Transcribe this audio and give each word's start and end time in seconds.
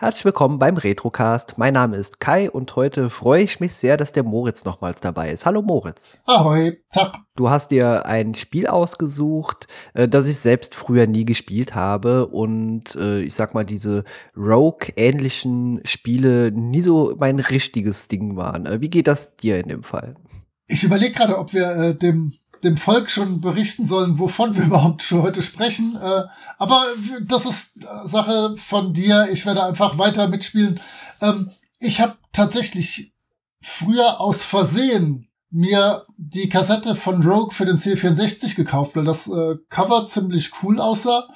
Herzlich 0.00 0.26
willkommen 0.26 0.60
beim 0.60 0.76
Retrocast. 0.76 1.58
Mein 1.58 1.74
Name 1.74 1.96
ist 1.96 2.20
Kai 2.20 2.48
und 2.48 2.76
heute 2.76 3.10
freue 3.10 3.42
ich 3.42 3.58
mich 3.58 3.72
sehr, 3.72 3.96
dass 3.96 4.12
der 4.12 4.22
Moritz 4.22 4.64
nochmals 4.64 5.00
dabei 5.00 5.32
ist. 5.32 5.44
Hallo 5.44 5.60
Moritz. 5.60 6.20
Ahoi, 6.24 6.78
Tag. 6.92 7.16
Du 7.34 7.50
hast 7.50 7.72
dir 7.72 8.06
ein 8.06 8.36
Spiel 8.36 8.68
ausgesucht, 8.68 9.66
äh, 9.94 10.06
das 10.06 10.28
ich 10.28 10.36
selbst 10.36 10.76
früher 10.76 11.08
nie 11.08 11.24
gespielt 11.24 11.74
habe 11.74 12.28
und 12.28 12.94
äh, 12.94 13.22
ich 13.22 13.34
sag 13.34 13.54
mal, 13.54 13.64
diese 13.64 14.04
Rogue-ähnlichen 14.36 15.80
Spiele 15.84 16.52
nie 16.52 16.82
so 16.82 17.16
mein 17.18 17.40
richtiges 17.40 18.06
Ding 18.06 18.36
waren. 18.36 18.66
Äh, 18.66 18.80
wie 18.80 18.90
geht 18.90 19.08
das 19.08 19.34
dir 19.34 19.58
in 19.58 19.66
dem 19.66 19.82
Fall? 19.82 20.14
Ich 20.68 20.84
überlege 20.84 21.12
gerade, 21.12 21.36
ob 21.36 21.52
wir 21.52 21.70
äh, 21.70 21.94
dem 21.96 22.37
dem 22.64 22.76
Volk 22.76 23.10
schon 23.10 23.40
berichten 23.40 23.86
sollen, 23.86 24.18
wovon 24.18 24.56
wir 24.56 24.64
überhaupt 24.66 25.02
schon 25.02 25.22
heute 25.22 25.42
sprechen. 25.42 25.96
Äh, 26.02 26.24
aber 26.58 26.84
das 27.22 27.46
ist 27.46 27.86
Sache 28.04 28.54
von 28.56 28.92
dir. 28.92 29.28
Ich 29.32 29.46
werde 29.46 29.64
einfach 29.64 29.98
weiter 29.98 30.28
mitspielen. 30.28 30.80
Ähm, 31.20 31.50
ich 31.80 32.00
habe 32.00 32.16
tatsächlich 32.32 33.12
früher 33.60 34.20
aus 34.20 34.42
Versehen 34.42 35.28
mir 35.50 36.04
die 36.16 36.48
Kassette 36.48 36.94
von 36.94 37.22
Rogue 37.22 37.52
für 37.52 37.64
den 37.64 37.78
C64 37.78 38.54
gekauft, 38.54 38.96
weil 38.96 39.04
das 39.04 39.28
äh, 39.28 39.56
Cover 39.70 40.06
ziemlich 40.06 40.50
cool 40.62 40.80
aussah. 40.80 41.26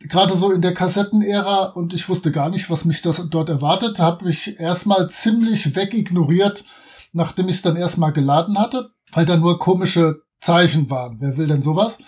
Gerade 0.00 0.34
so 0.34 0.52
in 0.52 0.62
der 0.62 0.74
Kassettenära 0.74 1.66
und 1.66 1.94
ich 1.94 2.08
wusste 2.08 2.32
gar 2.32 2.48
nicht, 2.48 2.68
was 2.70 2.84
mich 2.84 3.00
das 3.02 3.22
dort 3.30 3.48
erwartet, 3.48 4.00
habe 4.00 4.28
ich 4.28 4.58
erstmal 4.58 5.08
ziemlich 5.08 5.76
wegignoriert, 5.76 6.64
nachdem 7.12 7.48
ich 7.48 7.56
es 7.56 7.62
dann 7.62 7.76
erstmal 7.76 8.12
geladen 8.12 8.58
hatte, 8.58 8.90
weil 9.12 9.24
da 9.24 9.36
nur 9.36 9.58
komische 9.58 10.23
Zeichen 10.44 10.90
waren. 10.90 11.16
Wer 11.20 11.36
will 11.36 11.46
denn 11.46 11.62
sowas? 11.62 11.98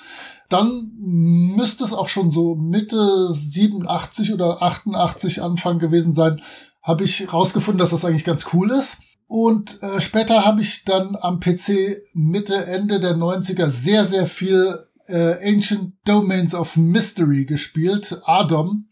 Dann 0.48 0.92
müsste 0.98 1.82
es 1.82 1.92
auch 1.92 2.08
schon 2.08 2.30
so 2.30 2.54
Mitte 2.54 3.32
87 3.32 4.32
oder 4.32 4.62
88 4.62 5.42
Anfang 5.42 5.78
gewesen 5.78 6.14
sein, 6.14 6.40
habe 6.82 7.04
ich 7.04 7.32
rausgefunden, 7.32 7.78
dass 7.78 7.90
das 7.90 8.04
eigentlich 8.04 8.24
ganz 8.24 8.46
cool 8.52 8.70
ist. 8.70 8.98
Und 9.26 9.82
äh, 9.82 10.00
später 10.00 10.44
habe 10.44 10.60
ich 10.60 10.84
dann 10.84 11.16
am 11.20 11.40
PC 11.40 11.96
Mitte, 12.12 12.66
Ende 12.66 13.00
der 13.00 13.16
90er 13.16 13.68
sehr, 13.68 14.04
sehr 14.04 14.26
viel 14.26 14.86
äh, 15.06 15.52
Ancient 15.52 15.94
Domains 16.04 16.54
of 16.54 16.76
Mystery 16.76 17.44
gespielt, 17.44 18.20
Adom, 18.24 18.88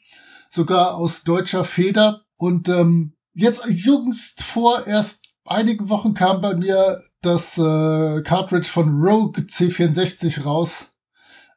sogar 0.51 0.97
aus 0.97 1.23
deutscher 1.23 1.63
Feder. 1.63 2.23
Und 2.37 2.69
ähm, 2.69 3.15
jetzt 3.33 3.63
jüngst 3.69 4.43
vor 4.43 4.87
erst 4.89 5.23
einigen 5.45 5.89
Wochen 5.89 6.15
kam 6.15 6.41
bei 6.41 6.55
mir 6.55 7.01
das 7.27 7.59
äh, 7.59 8.23
Cartridge 8.23 8.69
von 8.69 9.03
Rogue 9.03 9.43
C64 9.43 10.45
raus. 10.45 10.93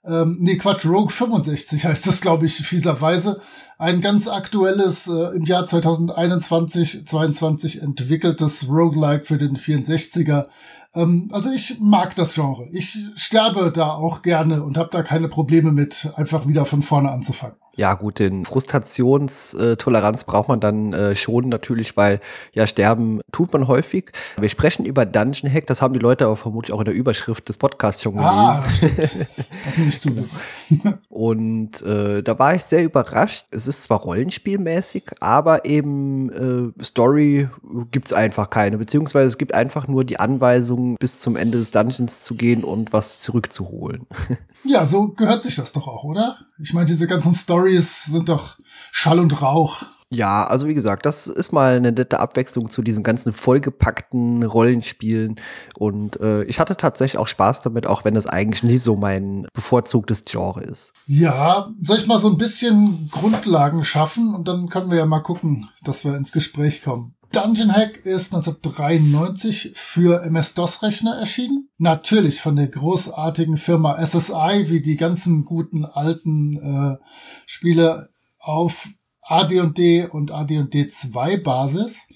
Ähm, 0.05 0.37
nee, 0.39 0.57
Quatsch, 0.57 0.85
Rogue 0.85 1.11
65 1.11 1.85
heißt 1.85 2.07
das, 2.07 2.21
glaube 2.21 2.45
ich, 2.45 2.55
fieserweise. 2.55 3.41
Ein 3.77 4.01
ganz 4.01 4.27
aktuelles, 4.27 5.07
äh, 5.07 5.35
im 5.35 5.43
Jahr 5.45 5.65
2021, 5.65 7.05
22 7.05 7.81
entwickeltes 7.81 8.69
Roguelike 8.69 9.25
für 9.25 9.37
den 9.37 9.57
64er. 9.57 10.47
Ähm, 10.95 11.29
also 11.31 11.51
ich 11.51 11.77
mag 11.79 12.15
das 12.15 12.35
Genre. 12.35 12.67
Ich 12.71 12.97
sterbe 13.15 13.71
da 13.71 13.91
auch 13.91 14.21
gerne 14.21 14.63
und 14.63 14.77
habe 14.77 14.89
da 14.91 15.03
keine 15.03 15.27
Probleme 15.27 15.71
mit, 15.71 16.09
einfach 16.15 16.47
wieder 16.47 16.65
von 16.65 16.81
vorne 16.81 17.11
anzufangen. 17.11 17.57
Ja, 17.77 17.93
gut, 17.93 18.17
den 18.17 18.43
Frustrationstoleranz 18.43 20.23
braucht 20.23 20.49
man 20.49 20.59
dann 20.59 20.93
äh, 20.93 21.15
schon 21.15 21.47
natürlich, 21.47 21.95
weil 21.95 22.19
ja 22.51 22.65
sterben 22.65 23.21
tut 23.31 23.53
man 23.53 23.67
häufig. 23.67 24.11
Wir 24.39 24.49
sprechen 24.49 24.83
über 24.83 25.05
Dungeon 25.05 25.53
Hack, 25.53 25.67
das 25.67 25.83
haben 25.83 25.93
die 25.93 25.99
Leute 25.99 26.25
aber 26.25 26.35
vermutlich 26.35 26.73
auch 26.73 26.79
in 26.79 26.85
der 26.85 26.95
Überschrift 26.95 27.47
des 27.47 27.57
Podcasts 27.57 28.01
schon 28.01 28.13
gelesen. 28.13 28.33
Ah, 28.33 28.61
das, 28.63 28.77
stimmt. 28.77 29.27
das 29.65 29.77
muss 29.77 29.87
ich 29.87 30.01
zugeben. 30.01 30.29
Und 31.09 31.81
äh, 31.83 32.23
da 32.23 32.39
war 32.39 32.55
ich 32.55 32.63
sehr 32.63 32.83
überrascht. 32.83 33.45
Es 33.51 33.67
ist 33.67 33.83
zwar 33.83 33.99
rollenspielmäßig, 33.99 35.03
aber 35.19 35.65
eben 35.65 36.73
äh, 36.79 36.83
Story 36.83 37.47
gibt's 37.91 38.11
einfach 38.11 38.49
keine, 38.49 38.79
beziehungsweise 38.79 39.27
es 39.27 39.37
gibt 39.37 39.53
einfach 39.53 39.87
nur 39.87 40.03
die 40.03 40.19
Anweisung, 40.19 40.95
bis 40.97 41.19
zum 41.19 41.35
Ende 41.35 41.59
des 41.59 41.69
Dungeons 41.69 42.23
zu 42.23 42.33
gehen 42.33 42.63
und 42.63 42.91
was 42.91 43.19
zurückzuholen. 43.19 44.07
Ja, 44.63 44.85
so 44.85 45.09
gehört 45.09 45.43
sich 45.43 45.55
das 45.55 45.71
doch 45.71 45.87
auch, 45.87 46.03
oder? 46.03 46.39
Ich 46.59 46.73
meine, 46.73 46.87
diese 46.87 47.07
ganzen 47.07 47.33
Stories 47.67 48.05
sind 48.05 48.29
doch 48.29 48.55
Schall 48.91 49.19
und 49.19 49.41
Rauch. 49.41 49.83
Ja, 50.09 50.47
also 50.47 50.67
wie 50.67 50.73
gesagt, 50.73 51.05
das 51.05 51.27
ist 51.27 51.51
mal 51.51 51.75
eine 51.75 51.91
nette 51.91 52.21
Abwechslung 52.21 52.69
zu 52.69 52.81
diesen 52.81 53.03
ganzen 53.03 53.33
vollgepackten 53.33 54.43
Rollenspielen. 54.43 55.35
Und 55.77 56.17
äh, 56.21 56.43
ich 56.43 56.61
hatte 56.61 56.77
tatsächlich 56.77 57.17
auch 57.17 57.27
Spaß 57.27 57.59
damit, 57.59 57.87
auch 57.87 58.05
wenn 58.05 58.13
das 58.13 58.25
eigentlich 58.25 58.63
nie 58.63 58.77
so 58.77 58.95
mein 58.95 59.47
bevorzugtes 59.53 60.23
Genre 60.23 60.63
ist. 60.63 60.93
Ja, 61.07 61.67
soll 61.81 61.97
ich 61.97 62.07
mal 62.07 62.19
so 62.19 62.29
ein 62.29 62.37
bisschen 62.37 63.09
Grundlagen 63.11 63.83
schaffen 63.83 64.33
und 64.33 64.47
dann 64.47 64.69
können 64.69 64.89
wir 64.89 64.97
ja 64.97 65.05
mal 65.05 65.19
gucken, 65.19 65.69
dass 65.83 66.05
wir 66.05 66.15
ins 66.15 66.31
Gespräch 66.31 66.83
kommen. 66.83 67.16
Dungeon 67.37 67.71
Hack 67.71 68.03
ist 68.03 68.33
1993 68.33 69.73
für 69.75 70.23
MS-DOS-Rechner 70.23 71.17
erschienen. 71.19 71.69
Natürlich 71.77 72.41
von 72.41 72.55
der 72.55 72.67
großartigen 72.67 73.57
Firma 73.57 74.03
SSI, 74.03 74.65
wie 74.69 74.81
die 74.81 74.95
ganzen 74.95 75.45
guten 75.45 75.85
alten 75.85 76.57
äh, 76.57 76.97
Spiele 77.45 78.09
auf 78.39 78.89
AD&D 79.21 80.07
und 80.07 80.31
AD&D 80.31 80.89
2 80.89 81.37
Basis. 81.37 82.07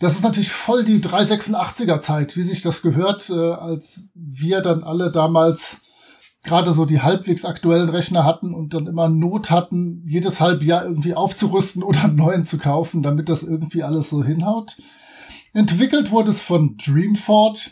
Das 0.00 0.16
ist 0.16 0.24
natürlich 0.24 0.50
voll 0.50 0.84
die 0.84 0.98
386er 0.98 2.00
Zeit, 2.00 2.36
wie 2.36 2.42
sich 2.42 2.60
das 2.60 2.82
gehört, 2.82 3.30
äh, 3.30 3.34
als 3.34 4.10
wir 4.14 4.60
dann 4.60 4.82
alle 4.82 5.12
damals 5.12 5.82
gerade 6.44 6.72
so 6.72 6.84
die 6.84 7.00
halbwegs 7.00 7.44
aktuellen 7.44 7.88
Rechner 7.88 8.24
hatten 8.24 8.54
und 8.54 8.74
dann 8.74 8.86
immer 8.86 9.08
Not 9.08 9.50
hatten, 9.50 10.02
jedes 10.04 10.40
halbe 10.40 10.64
Jahr 10.64 10.84
irgendwie 10.84 11.14
aufzurüsten 11.14 11.82
oder 11.84 12.04
einen 12.04 12.16
neuen 12.16 12.44
zu 12.44 12.58
kaufen, 12.58 13.02
damit 13.02 13.28
das 13.28 13.42
irgendwie 13.42 13.82
alles 13.82 14.10
so 14.10 14.24
hinhaut. 14.24 14.76
Entwickelt 15.52 16.10
wurde 16.10 16.30
es 16.30 16.40
von 16.40 16.76
Dreamforge 16.76 17.70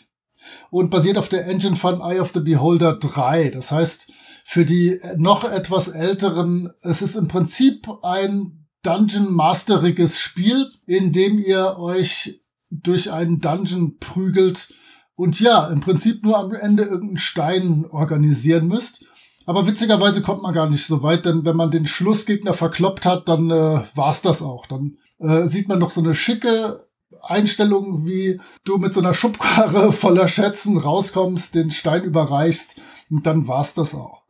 und 0.69 0.89
basiert 0.89 1.17
auf 1.17 1.29
der 1.29 1.45
Engine 1.47 1.75
von 1.75 2.01
Eye 2.01 2.19
of 2.19 2.31
the 2.33 2.39
Beholder 2.39 2.93
3. 2.93 3.49
Das 3.49 3.71
heißt, 3.71 4.11
für 4.43 4.65
die 4.65 4.99
noch 5.17 5.43
etwas 5.43 5.89
älteren, 5.89 6.71
es 6.81 7.01
ist 7.01 7.15
im 7.15 7.27
Prinzip 7.27 7.87
ein 8.01 8.65
Dungeon 8.83 9.33
Masteriges 9.33 10.19
Spiel, 10.19 10.69
in 10.85 11.11
dem 11.11 11.39
ihr 11.39 11.77
euch 11.77 12.39
durch 12.69 13.11
einen 13.11 13.41
Dungeon 13.41 13.97
prügelt 13.99 14.73
und 15.17 15.39
ja, 15.39 15.67
im 15.67 15.81
Prinzip 15.81 16.23
nur 16.23 16.37
am 16.37 16.53
Ende 16.53 16.83
irgendeinen 16.83 17.17
Stein 17.17 17.85
organisieren 17.89 18.67
müsst. 18.67 19.03
Aber 19.47 19.65
witzigerweise 19.65 20.21
kommt 20.21 20.43
man 20.43 20.53
gar 20.53 20.69
nicht 20.69 20.85
so 20.85 21.01
weit, 21.01 21.25
denn 21.25 21.43
wenn 21.43 21.55
man 21.55 21.71
den 21.71 21.87
Schlussgegner 21.87 22.53
verkloppt 22.53 23.05
hat, 23.05 23.27
dann 23.27 23.49
äh, 23.49 23.83
war's 23.95 24.21
das 24.21 24.43
auch. 24.43 24.67
Dann 24.67 24.97
äh, 25.19 25.47
sieht 25.47 25.67
man 25.67 25.79
noch 25.79 25.89
so 25.89 26.01
eine 26.01 26.13
schicke 26.13 26.85
Einstellung, 27.23 28.05
wie 28.05 28.39
du 28.63 28.77
mit 28.77 28.93
so 28.93 28.99
einer 28.99 29.15
Schubkarre 29.15 29.91
voller 29.91 30.27
Schätzen 30.27 30.77
rauskommst, 30.77 31.55
den 31.55 31.71
Stein 31.71 32.03
überreichst 32.03 32.79
und 33.09 33.25
dann 33.25 33.47
war's 33.47 33.73
das 33.73 33.95
auch. 33.95 34.23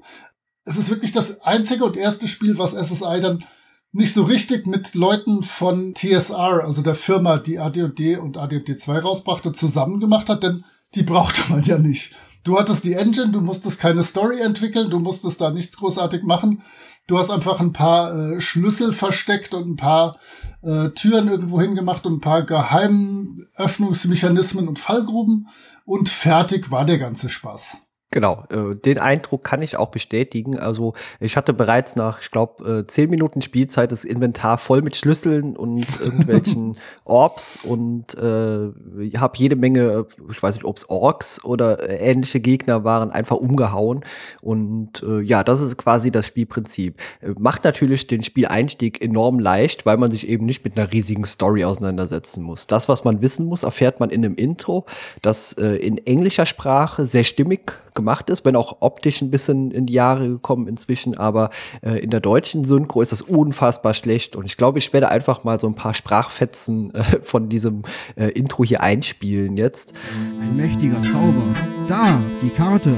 Es 0.63 0.77
ist 0.77 0.89
wirklich 0.89 1.11
das 1.11 1.41
einzige 1.41 1.83
und 1.83 1.97
erste 1.97 2.29
Spiel, 2.29 2.57
was 2.57 2.71
SSI 2.71 3.19
dann 3.19 3.43
nicht 3.91 4.13
so 4.13 4.23
richtig 4.23 4.67
mit 4.67 4.95
Leuten 4.95 5.43
von 5.43 5.95
TSR, 5.95 6.63
also 6.63 6.81
der 6.81 6.95
Firma, 6.95 7.37
die 7.37 7.59
AD&D 7.59 8.17
und 8.17 8.37
AD&D 8.37 8.77
2 8.77 8.99
rausbrachte, 8.99 9.51
zusammen 9.51 9.99
gemacht 9.99 10.29
hat, 10.29 10.43
denn 10.43 10.63
die 10.97 11.03
brauchte 11.03 11.43
man 11.49 11.63
ja 11.63 11.77
nicht. 11.77 12.15
Du 12.43 12.57
hattest 12.57 12.83
die 12.85 12.93
Engine, 12.93 13.29
du 13.29 13.41
musstest 13.41 13.79
keine 13.79 14.01
Story 14.03 14.41
entwickeln, 14.41 14.89
du 14.89 14.99
musstest 14.99 15.41
da 15.41 15.51
nichts 15.51 15.77
großartig 15.77 16.23
machen. 16.23 16.63
Du 17.07 17.17
hast 17.17 17.29
einfach 17.29 17.59
ein 17.59 17.73
paar 17.73 18.13
äh, 18.13 18.39
Schlüssel 18.41 18.93
versteckt 18.93 19.53
und 19.53 19.69
ein 19.69 19.75
paar 19.75 20.17
äh, 20.61 20.87
Türen 20.89 21.27
irgendwo 21.27 21.59
hingemacht 21.61 22.05
und 22.05 22.13
ein 22.15 22.21
paar 22.21 22.43
Geheimöffnungsmechanismen 22.43 24.67
und 24.67 24.79
Fallgruben 24.79 25.47
und 25.85 26.09
fertig 26.09 26.71
war 26.71 26.83
der 26.83 26.97
ganze 26.97 27.29
Spaß. 27.29 27.77
Genau, 28.09 28.45
äh, 28.49 28.73
den 28.73 28.99
Eindruck 28.99 29.43
kann 29.43 29.61
ich 29.61 29.75
auch 29.75 29.89
bestätigen. 29.89 30.57
Also 30.57 30.93
ich 31.19 31.35
hatte 31.35 31.53
bereits 31.53 31.97
nach, 31.97 32.21
ich 32.21 32.31
glaube, 32.31 32.79
äh, 32.79 32.87
zehn 32.87 33.09
Minuten 33.09 33.41
Spielzeit 33.41 33.91
das 33.91 34.05
Inventar 34.05 34.57
voll 34.57 34.81
mit 34.81 34.95
Schlüsseln 34.95 35.57
und 35.57 35.85
irgendwelchen 36.01 36.77
Orbs 37.03 37.59
und 37.63 38.15
äh, 38.15 38.71
habe 39.17 39.37
jede 39.37 39.57
Menge, 39.57 40.05
ich 40.31 40.41
weiß 40.41 40.55
nicht, 40.55 40.63
ob 40.63 40.77
es 40.77 40.89
Orks 40.89 41.43
oder 41.43 41.83
äh, 41.89 41.97
ähnliche 41.97 42.39
Gegner 42.39 42.85
waren, 42.85 43.11
einfach 43.11 43.35
umgehauen. 43.35 44.05
Und 44.41 45.03
äh, 45.03 45.19
ja, 45.19 45.43
das 45.43 45.61
ist 45.61 45.75
quasi 45.75 46.09
das 46.09 46.27
Spielprinzip. 46.27 46.95
Äh, 47.19 47.31
macht 47.37 47.65
natürlich 47.65 48.07
den 48.07 48.23
Spieleinstieg 48.23 49.03
enorm 49.03 49.37
leicht, 49.37 49.85
weil 49.85 49.97
man 49.97 50.11
sich 50.11 50.29
eben 50.29 50.45
nicht 50.45 50.63
mit 50.63 50.79
einer 50.79 50.93
riesigen 50.93 51.25
Story 51.25 51.65
auseinandersetzen 51.65 52.41
muss. 52.41 52.67
Das, 52.67 52.87
was 52.87 53.03
man 53.03 53.21
wissen 53.21 53.47
muss, 53.47 53.63
erfährt 53.63 53.99
man 53.99 54.11
in 54.11 54.23
einem 54.23 54.35
Intro, 54.35 54.85
das 55.21 55.51
äh, 55.53 55.75
in 55.75 55.97
englischer 55.97 56.45
Sprache 56.45 57.03
sehr 57.03 57.25
stimmig 57.25 57.73
gemacht 57.97 58.29
ist, 58.29 58.45
wenn 58.45 58.55
auch 58.55 58.77
optisch 58.79 59.21
ein 59.21 59.29
bisschen 59.29 59.71
in 59.71 59.85
die 59.85 59.93
Jahre 59.93 60.29
gekommen 60.29 60.69
inzwischen, 60.69 61.17
aber 61.17 61.49
äh, 61.81 61.99
in 61.99 62.09
der 62.11 62.21
deutschen 62.21 62.63
Synchro 62.63 63.01
ist 63.01 63.11
das 63.11 63.21
unfassbar 63.21 63.93
schlecht 63.93 64.37
und 64.37 64.45
ich 64.45 64.55
glaube, 64.55 64.79
ich 64.79 64.93
werde 64.93 65.09
einfach 65.09 65.43
mal 65.43 65.59
so 65.59 65.67
ein 65.67 65.75
paar 65.75 65.93
Sprachfetzen 65.93 66.93
äh, 66.95 67.03
von 67.23 67.49
diesem 67.49 67.81
äh, 68.15 68.27
Intro 68.29 68.63
hier 68.63 68.81
einspielen 68.81 69.57
jetzt. 69.57 69.93
Ein 70.41 70.55
mächtiger 70.55 71.01
Zauber. 71.01 71.43
Da, 71.89 72.17
die 72.41 72.49
Karte. 72.49 72.95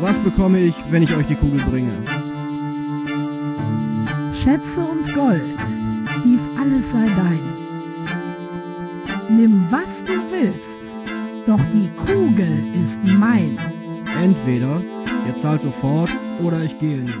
Was 0.00 0.16
bekomme 0.24 0.58
ich, 0.58 0.74
wenn 0.90 1.02
ich 1.02 1.14
euch 1.14 1.26
die 1.26 1.34
Kugel 1.34 1.60
bringe? 1.70 1.92
Schätze 4.42 4.80
und 4.90 5.14
Gold. 5.14 5.42
Dies 6.24 6.40
alles 6.58 6.84
sei 6.92 7.06
dein. 7.06 7.38
Nimm 9.36 9.66
was 9.70 9.86
du 10.06 10.12
willst, 10.32 10.66
doch 11.46 11.60
die 11.72 11.88
Kugel 12.06 12.48
ist 12.48 13.18
mein. 13.18 13.79
Entweder 14.22 14.82
ihr 15.26 15.34
zahlt 15.40 15.62
sofort 15.62 16.10
oder 16.44 16.60
ich 16.62 16.78
gehe 16.78 16.98
nicht. 16.98 17.16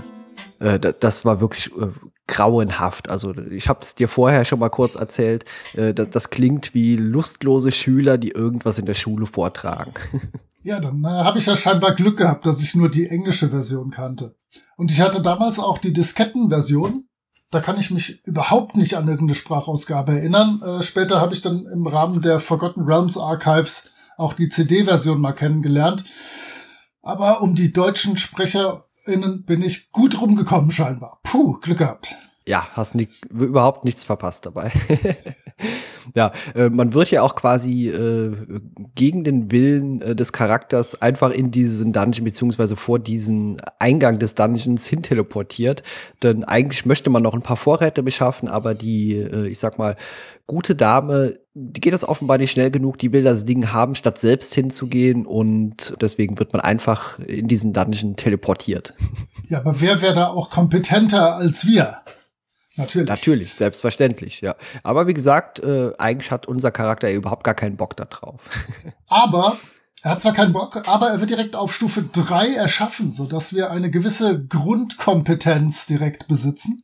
Äh, 0.58 0.78
das 0.78 1.24
war 1.24 1.40
wirklich 1.40 1.68
äh, 1.68 1.88
grauenhaft. 2.26 3.08
Also 3.08 3.34
ich 3.34 3.68
habe 3.70 3.80
es 3.82 3.94
dir 3.94 4.06
vorher 4.06 4.44
schon 4.44 4.58
mal 4.58 4.68
kurz 4.68 4.96
erzählt. 4.96 5.46
Äh, 5.74 5.94
das, 5.94 6.10
das, 6.10 6.30
klingt 6.30 6.74
wie 6.74 6.96
lustlose 6.96 7.72
Schüler, 7.72 8.18
die 8.18 8.32
irgendwas 8.32 8.78
in 8.78 8.84
der 8.84 8.94
Schule 8.94 9.26
vortragen. 9.26 9.94
Ja, 10.62 10.78
dann 10.78 11.06
habe 11.06 11.38
ich 11.38 11.46
ja 11.46 11.56
scheinbar 11.56 11.94
Glück 11.94 12.18
gehabt, 12.18 12.44
dass 12.44 12.60
ich 12.60 12.74
nur 12.74 12.90
die 12.90 13.06
englische 13.06 13.48
Version 13.48 13.90
kannte. 13.90 14.36
Und 14.76 14.92
ich 14.92 15.00
hatte 15.00 15.22
damals 15.22 15.58
auch 15.58 15.78
die 15.78 15.94
Diskettenversion. 15.94 17.06
Da 17.50 17.60
kann 17.60 17.80
ich 17.80 17.90
mich 17.90 18.22
überhaupt 18.26 18.76
nicht 18.76 18.92
an 18.92 19.08
irgendeine 19.08 19.36
Sprachausgabe 19.36 20.12
erinnern. 20.12 20.82
Später 20.82 21.18
habe 21.18 21.32
ich 21.32 21.40
dann 21.40 21.64
im 21.64 21.86
Rahmen 21.86 22.20
der 22.20 22.40
Forgotten 22.40 22.82
Realms 22.82 23.16
Archives 23.16 23.90
auch 24.18 24.34
die 24.34 24.50
CD-Version 24.50 25.18
mal 25.18 25.32
kennengelernt. 25.32 26.04
Aber 27.10 27.42
um 27.42 27.56
die 27.56 27.72
deutschen 27.72 28.16
SprecherInnen 28.16 29.44
bin 29.44 29.62
ich 29.62 29.90
gut 29.90 30.20
rumgekommen 30.20 30.70
scheinbar. 30.70 31.18
Puh, 31.24 31.54
Glück 31.54 31.78
gehabt. 31.78 32.14
Ja, 32.46 32.68
hast 32.74 32.94
nie, 32.94 33.08
überhaupt 33.30 33.84
nichts 33.84 34.04
verpasst 34.04 34.46
dabei. 34.46 34.70
ja, 36.14 36.32
äh, 36.54 36.68
man 36.70 36.94
wird 36.94 37.10
ja 37.10 37.22
auch 37.22 37.34
quasi 37.34 37.88
äh, 37.88 38.36
gegen 38.94 39.24
den 39.24 39.50
Willen 39.50 40.00
äh, 40.02 40.16
des 40.16 40.32
Charakters 40.32 41.00
einfach 41.00 41.30
in 41.30 41.50
diesen 41.50 41.92
Dungeon 41.92 42.24
beziehungsweise 42.24 42.76
vor 42.76 42.98
diesen 42.98 43.60
Eingang 43.78 44.18
des 44.18 44.34
Dungeons 44.34 44.86
hin 44.86 45.02
teleportiert. 45.02 45.82
Denn 46.22 46.44
eigentlich 46.44 46.86
möchte 46.86 47.10
man 47.10 47.22
noch 47.22 47.34
ein 47.34 47.42
paar 47.42 47.56
Vorräte 47.56 48.02
beschaffen, 48.02 48.48
aber 48.48 48.74
die, 48.74 49.16
äh, 49.16 49.48
ich 49.48 49.58
sag 49.58 49.78
mal, 49.78 49.96
gute 50.46 50.74
Dame, 50.74 51.38
die 51.54 51.80
geht 51.80 51.92
das 51.92 52.08
offenbar 52.08 52.38
nicht 52.38 52.50
schnell 52.50 52.70
genug, 52.70 52.98
die 52.98 53.12
will 53.12 53.22
das 53.22 53.44
Ding 53.44 53.72
haben, 53.72 53.94
statt 53.94 54.18
selbst 54.18 54.54
hinzugehen 54.54 55.26
und 55.26 55.94
deswegen 56.00 56.38
wird 56.38 56.52
man 56.52 56.60
einfach 56.60 57.18
in 57.20 57.46
diesen 57.46 57.72
Dungeon 57.72 58.16
teleportiert. 58.16 58.94
Ja, 59.48 59.58
aber 59.58 59.80
wer 59.80 60.02
wäre 60.02 60.14
da 60.14 60.28
auch 60.28 60.50
kompetenter 60.50 61.36
als 61.36 61.66
wir? 61.66 61.98
Natürlich. 62.80 63.08
Natürlich, 63.08 63.54
selbstverständlich, 63.54 64.40
ja. 64.40 64.56
Aber 64.82 65.06
wie 65.06 65.14
gesagt, 65.14 65.60
äh, 65.60 65.92
eigentlich 65.98 66.30
hat 66.30 66.46
unser 66.46 66.70
Charakter 66.70 67.10
überhaupt 67.12 67.44
gar 67.44 67.54
keinen 67.54 67.76
Bock 67.76 67.96
da 67.96 68.06
drauf. 68.06 68.42
aber 69.08 69.58
er 70.02 70.12
hat 70.12 70.22
zwar 70.22 70.32
keinen 70.32 70.52
Bock, 70.52 70.88
aber 70.88 71.10
er 71.10 71.20
wird 71.20 71.30
direkt 71.30 71.56
auf 71.56 71.74
Stufe 71.74 72.02
3 72.02 72.54
erschaffen, 72.54 73.12
sodass 73.12 73.54
wir 73.54 73.70
eine 73.70 73.90
gewisse 73.90 74.46
Grundkompetenz 74.46 75.86
direkt 75.86 76.26
besitzen. 76.26 76.82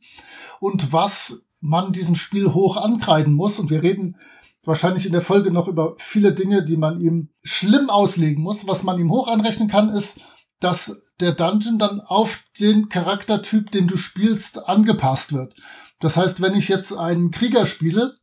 Und 0.59 0.93
was 0.93 1.41
man 1.59 1.91
diesem 1.91 2.15
Spiel 2.15 2.53
hoch 2.53 2.77
ankreiden 2.77 3.33
muss, 3.33 3.57
und 3.59 3.69
wir 3.69 3.81
reden 3.81 4.17
wahrscheinlich 4.63 5.05
in 5.05 5.13
der 5.13 5.21
Folge 5.21 5.49
noch 5.49 5.67
über 5.67 5.95
viele 5.97 6.33
Dinge, 6.33 6.63
die 6.63 6.77
man 6.77 6.99
ihm 6.99 7.29
schlimm 7.41 7.89
auslegen 7.89 8.43
muss. 8.43 8.67
Was 8.67 8.83
man 8.83 8.99
ihm 8.99 9.09
hoch 9.09 9.27
anrechnen 9.27 9.67
kann, 9.67 9.89
ist, 9.89 10.19
dass 10.59 11.13
der 11.19 11.31
Dungeon 11.31 11.79
dann 11.79 12.01
auf 12.01 12.43
den 12.59 12.89
Charaktertyp, 12.89 13.71
den 13.71 13.87
du 13.87 13.97
spielst, 13.97 14.67
angepasst 14.67 15.33
wird. 15.33 15.55
Das 15.99 16.17
heißt, 16.17 16.41
wenn 16.41 16.55
ich 16.55 16.67
jetzt 16.67 16.93
einen 16.93 17.31
Krieger 17.31 17.65
spiele, 17.65 18.15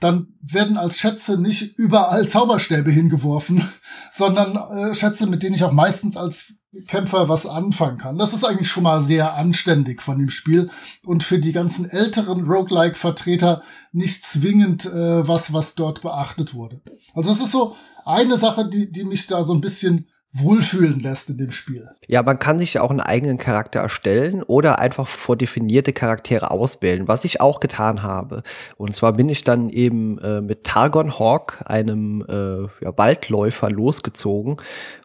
dann 0.00 0.34
werden 0.42 0.76
als 0.76 0.98
Schätze 0.98 1.40
nicht 1.40 1.78
überall 1.78 2.28
Zauberstäbe 2.28 2.90
hingeworfen, 2.90 3.66
sondern 4.12 4.56
äh, 4.56 4.94
Schätze, 4.94 5.26
mit 5.26 5.42
denen 5.42 5.54
ich 5.54 5.64
auch 5.64 5.72
meistens 5.72 6.16
als 6.16 6.58
Kämpfer 6.86 7.30
was 7.30 7.46
anfangen 7.46 7.96
kann. 7.96 8.18
Das 8.18 8.34
ist 8.34 8.44
eigentlich 8.44 8.68
schon 8.68 8.82
mal 8.82 9.00
sehr 9.00 9.34
anständig 9.34 10.02
von 10.02 10.18
dem 10.18 10.28
Spiel 10.28 10.70
und 11.04 11.24
für 11.24 11.38
die 11.38 11.52
ganzen 11.52 11.88
älteren 11.88 12.46
Roguelike-Vertreter 12.46 13.62
nicht 13.92 14.26
zwingend 14.26 14.84
äh, 14.84 15.26
was, 15.26 15.54
was 15.54 15.74
dort 15.74 16.02
beachtet 16.02 16.52
wurde. 16.52 16.82
Also 17.14 17.32
es 17.32 17.40
ist 17.40 17.52
so 17.52 17.74
eine 18.04 18.36
Sache, 18.36 18.68
die, 18.68 18.92
die 18.92 19.04
mich 19.04 19.26
da 19.26 19.42
so 19.42 19.54
ein 19.54 19.62
bisschen 19.62 20.08
wohlfühlen 20.32 21.00
lässt 21.00 21.30
in 21.30 21.38
dem 21.38 21.50
Spiel. 21.50 21.88
Ja, 22.08 22.22
man 22.22 22.38
kann 22.38 22.58
sich 22.58 22.74
ja 22.74 22.82
auch 22.82 22.90
einen 22.90 23.00
eigenen 23.00 23.38
Charakter 23.38 23.80
erstellen 23.80 24.42
oder 24.42 24.78
einfach 24.78 25.06
vordefinierte 25.06 25.92
Charaktere 25.92 26.50
auswählen, 26.50 27.08
was 27.08 27.24
ich 27.24 27.40
auch 27.40 27.60
getan 27.60 28.02
habe. 28.02 28.42
Und 28.76 28.94
zwar 28.94 29.14
bin 29.14 29.28
ich 29.28 29.44
dann 29.44 29.70
eben 29.70 30.18
äh, 30.18 30.40
mit 30.40 30.64
Targon 30.64 31.18
Hawk, 31.18 31.62
einem 31.64 32.24
äh, 32.28 32.84
ja, 32.84 32.96
Waldläufer, 32.96 33.70
losgezogen. 33.70 34.56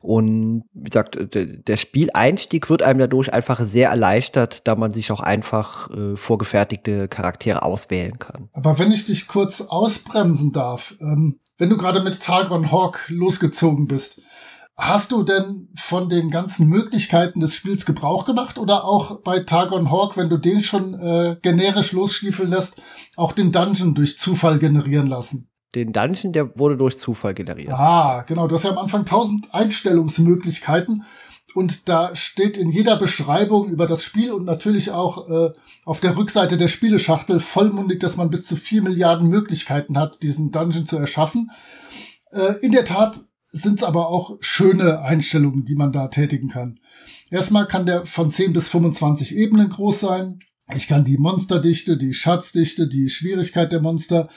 Und 0.02 0.64
wie 0.74 0.90
gesagt, 0.90 1.18
der 1.34 1.78
Spieleinstieg 1.78 2.70
wird 2.70 2.84
einem 2.84 3.00
dadurch 3.00 3.34
einfach 3.34 3.60
sehr 3.62 3.90
erleichtert, 3.90 4.68
da 4.68 4.76
man 4.76 4.92
sich 4.92 5.12
auch 5.12 5.22
einfach 5.22 5.90
äh, 5.92 6.16
vorgefertigte 6.16 7.08
Charaktere 7.08 7.64
auswählen 7.64 8.20
kann. 8.20 8.50
Aber 8.54 8.80
wenn 8.80 8.92
ich 8.92 9.06
dich 9.06 9.28
kurz 9.28 9.62
ausbremsen 9.62 10.52
darf, 10.52 10.96
ähm, 11.00 11.40
wenn 11.58 11.70
du 11.70 11.78
gerade 11.78 12.02
mit 12.02 12.20
Targon 12.22 12.72
Hawk 12.72 13.06
losgezogen 13.10 13.88
bist, 13.88 14.22
Hast 14.83 15.12
du 15.12 15.22
denn 15.22 15.69
von 15.75 16.10
den 16.10 16.31
ganzen 16.31 16.68
Möglichkeiten 16.68 17.39
des 17.39 17.54
Spiels 17.54 17.86
Gebrauch 17.86 18.25
gemacht 18.25 18.57
oder 18.57 18.83
auch 18.83 19.22
bei 19.22 19.42
Targon 19.42 19.92
Hawk, 19.92 20.18
wenn 20.18 20.28
du 20.28 20.38
den 20.38 20.63
schon 20.63 20.95
äh, 20.95 21.38
generisch 21.44 21.92
losstiefeln 21.92 22.50
lässt, 22.50 22.81
auch 23.16 23.33
den 23.33 23.51
Dungeon 23.51 23.94
durch 23.94 24.18
Zufall 24.18 24.57
generieren 24.57 25.06
lassen? 25.06 25.51
Den 25.75 25.94
Dungeon, 25.94 26.33
der 26.33 26.57
wurde 26.57 26.78
durch 26.78 26.98
Zufall 26.98 27.36
generiert. 27.36 27.69
Ah, 27.69 28.24
genau. 28.24 28.48
Du 28.48 28.56
hast 28.56 28.66
ja 28.66 28.72
am 28.72 28.80
Anfang 28.80 29.06
tausend 29.06 29.54
Einstellungsmöglichkeiten 29.54 31.04
und 31.54 31.88
da 31.88 32.16
steht 32.16 32.57
in 32.57 32.72
jeder 32.72 32.98
Beschreibung 32.98 33.69
über 33.69 33.86
das 33.86 34.04
Spiel 34.04 34.31
und 34.31 34.45
natürlich 34.45 34.89
auch 34.89 35.30
äh, 35.30 35.54
auf 35.86 36.00
der 36.00 36.18
Rückseite 36.18 36.57
der 36.57 36.69
Spieleschachtel 36.69 37.39
vollmundig, 37.39 38.00
dass 38.00 38.18
man 38.18 38.31
bis 38.31 38.45
zu 38.45 38.56
vier 38.56 38.81
Milliarden 38.81 39.30
Möglichkeiten 39.30 40.00
hat, 40.00 40.24
diesen 40.24 40.50
Dungeon 40.51 40.88
zu 40.88 40.98
erschaffen. 40.98 41.51
Äh, 42.31 42.56
in 42.62 42.72
der 42.72 42.86
Tat 42.86 43.19
sind 43.51 43.80
es 43.80 43.83
aber 43.83 44.07
auch 44.07 44.38
schöne 44.39 45.01
Einstellungen, 45.01 45.63
die 45.63 45.75
man 45.75 45.92
da 45.92 46.07
tätigen 46.07 46.50
kann. 46.50 46.80
Erstmal 47.30 47.68
kann 47.68 47.86
der 47.86 48.06
von 48.06 48.31
10 48.31 48.53
bis 48.53 48.69
25 48.69 49.36
Ebenen 49.36 49.69
groß 49.69 50.00
sein. 50.00 50.39
Ich 50.74 50.88
kann 50.88 51.03
die 51.03 51.18
Monsterdichte, 51.18 51.98
die 51.98 52.13
Schatzdichte, 52.13 52.88
die 52.88 53.09
Schwierigkeit 53.09 53.72
der 53.72 53.81
Monster, 53.81 54.29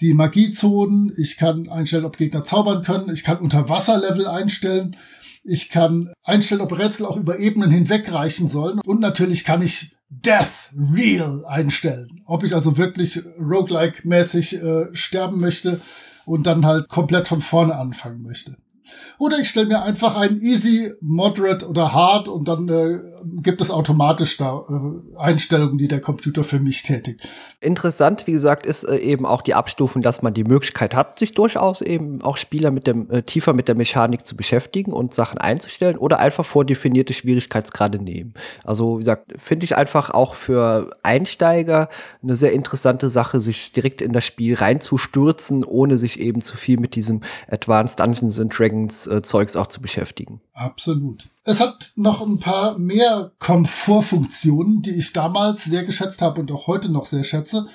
die 0.00 0.14
Magiezonen, 0.14 1.12
ich 1.16 1.36
kann 1.36 1.68
einstellen, 1.68 2.04
ob 2.04 2.18
Gegner 2.18 2.44
zaubern 2.44 2.82
können, 2.82 3.12
ich 3.12 3.24
kann 3.24 3.38
Unterwasserlevel 3.38 4.26
einstellen, 4.26 4.96
ich 5.44 5.70
kann 5.70 6.12
einstellen, 6.24 6.60
ob 6.60 6.76
Rätsel 6.76 7.06
auch 7.06 7.16
über 7.16 7.38
Ebenen 7.38 7.70
hinwegreichen 7.70 8.48
sollen 8.48 8.80
und 8.80 9.00
natürlich 9.00 9.44
kann 9.44 9.62
ich 9.62 9.96
Death 10.08 10.70
Real 10.76 11.44
einstellen, 11.46 12.22
ob 12.26 12.44
ich 12.44 12.54
also 12.54 12.76
wirklich 12.76 13.20
roguelike-mäßig 13.38 14.62
äh, 14.62 14.94
sterben 14.94 15.40
möchte 15.40 15.80
und 16.26 16.46
dann 16.46 16.66
halt 16.66 16.88
komplett 16.88 17.28
von 17.28 17.40
vorne 17.40 17.76
anfangen 17.76 18.22
möchte. 18.22 18.56
Oder 19.18 19.38
ich 19.38 19.48
stelle 19.48 19.66
mir 19.66 19.82
einfach 19.82 20.16
ein 20.16 20.40
Easy, 20.40 20.92
Moderate 21.00 21.68
oder 21.68 21.92
Hard 21.92 22.28
und 22.28 22.46
dann 22.46 22.68
äh, 22.68 22.98
gibt 23.42 23.60
es 23.60 23.70
automatisch 23.70 24.36
da 24.36 24.64
äh, 24.68 25.18
Einstellungen, 25.18 25.78
die 25.78 25.88
der 25.88 26.00
Computer 26.00 26.44
für 26.44 26.60
mich 26.60 26.82
tätigt. 26.82 27.28
Interessant, 27.60 28.26
wie 28.26 28.32
gesagt, 28.32 28.66
ist 28.66 28.84
äh, 28.84 28.96
eben 28.96 29.26
auch 29.26 29.42
die 29.42 29.54
Abstufung, 29.54 30.02
dass 30.02 30.22
man 30.22 30.34
die 30.34 30.44
Möglichkeit 30.44 30.94
hat, 30.94 31.18
sich 31.18 31.32
durchaus 31.32 31.80
eben 31.80 32.22
auch 32.22 32.36
Spieler 32.36 32.70
mit 32.70 32.86
dem 32.86 33.10
äh, 33.10 33.22
tiefer 33.22 33.52
mit 33.52 33.68
der 33.68 33.74
Mechanik 33.74 34.26
zu 34.26 34.36
beschäftigen 34.36 34.92
und 34.92 35.14
Sachen 35.14 35.38
einzustellen 35.38 35.96
oder 35.96 36.20
einfach 36.20 36.44
vordefinierte 36.44 37.12
Schwierigkeitsgrade 37.12 37.98
nehmen. 37.98 38.34
Also 38.64 38.96
wie 38.96 39.00
gesagt, 39.00 39.32
finde 39.38 39.64
ich 39.64 39.76
einfach 39.76 40.10
auch 40.10 40.34
für 40.34 40.90
Einsteiger 41.02 41.88
eine 42.22 42.36
sehr 42.36 42.52
interessante 42.52 43.10
Sache, 43.10 43.40
sich 43.40 43.72
direkt 43.72 44.00
in 44.00 44.12
das 44.12 44.24
Spiel 44.24 44.54
reinzustürzen, 44.54 45.64
ohne 45.64 45.98
sich 45.98 46.20
eben 46.20 46.40
zu 46.40 46.56
viel 46.56 46.78
mit 46.78 46.94
diesem 46.94 47.22
Advanced 47.50 47.98
Dungeons 48.00 48.38
and 48.38 48.56
Dragons 48.56 49.06
äh, 49.06 49.22
Zeugs 49.22 49.56
auch 49.56 49.68
zu 49.68 49.80
beschäftigen. 49.80 50.40
Absolut. 50.52 51.28
Es 51.48 51.60
hat 51.60 51.92
noch 51.94 52.26
ein 52.26 52.40
paar 52.40 52.76
mehr 52.76 53.30
Komfortfunktionen, 53.38 54.82
die 54.82 54.96
ich 54.96 55.12
damals 55.12 55.62
sehr 55.62 55.84
geschätzt 55.84 56.20
habe 56.20 56.40
und 56.40 56.50
auch 56.50 56.66
heute 56.66 56.90
noch 56.90 57.06
sehr 57.06 57.22
schätze. 57.22 57.68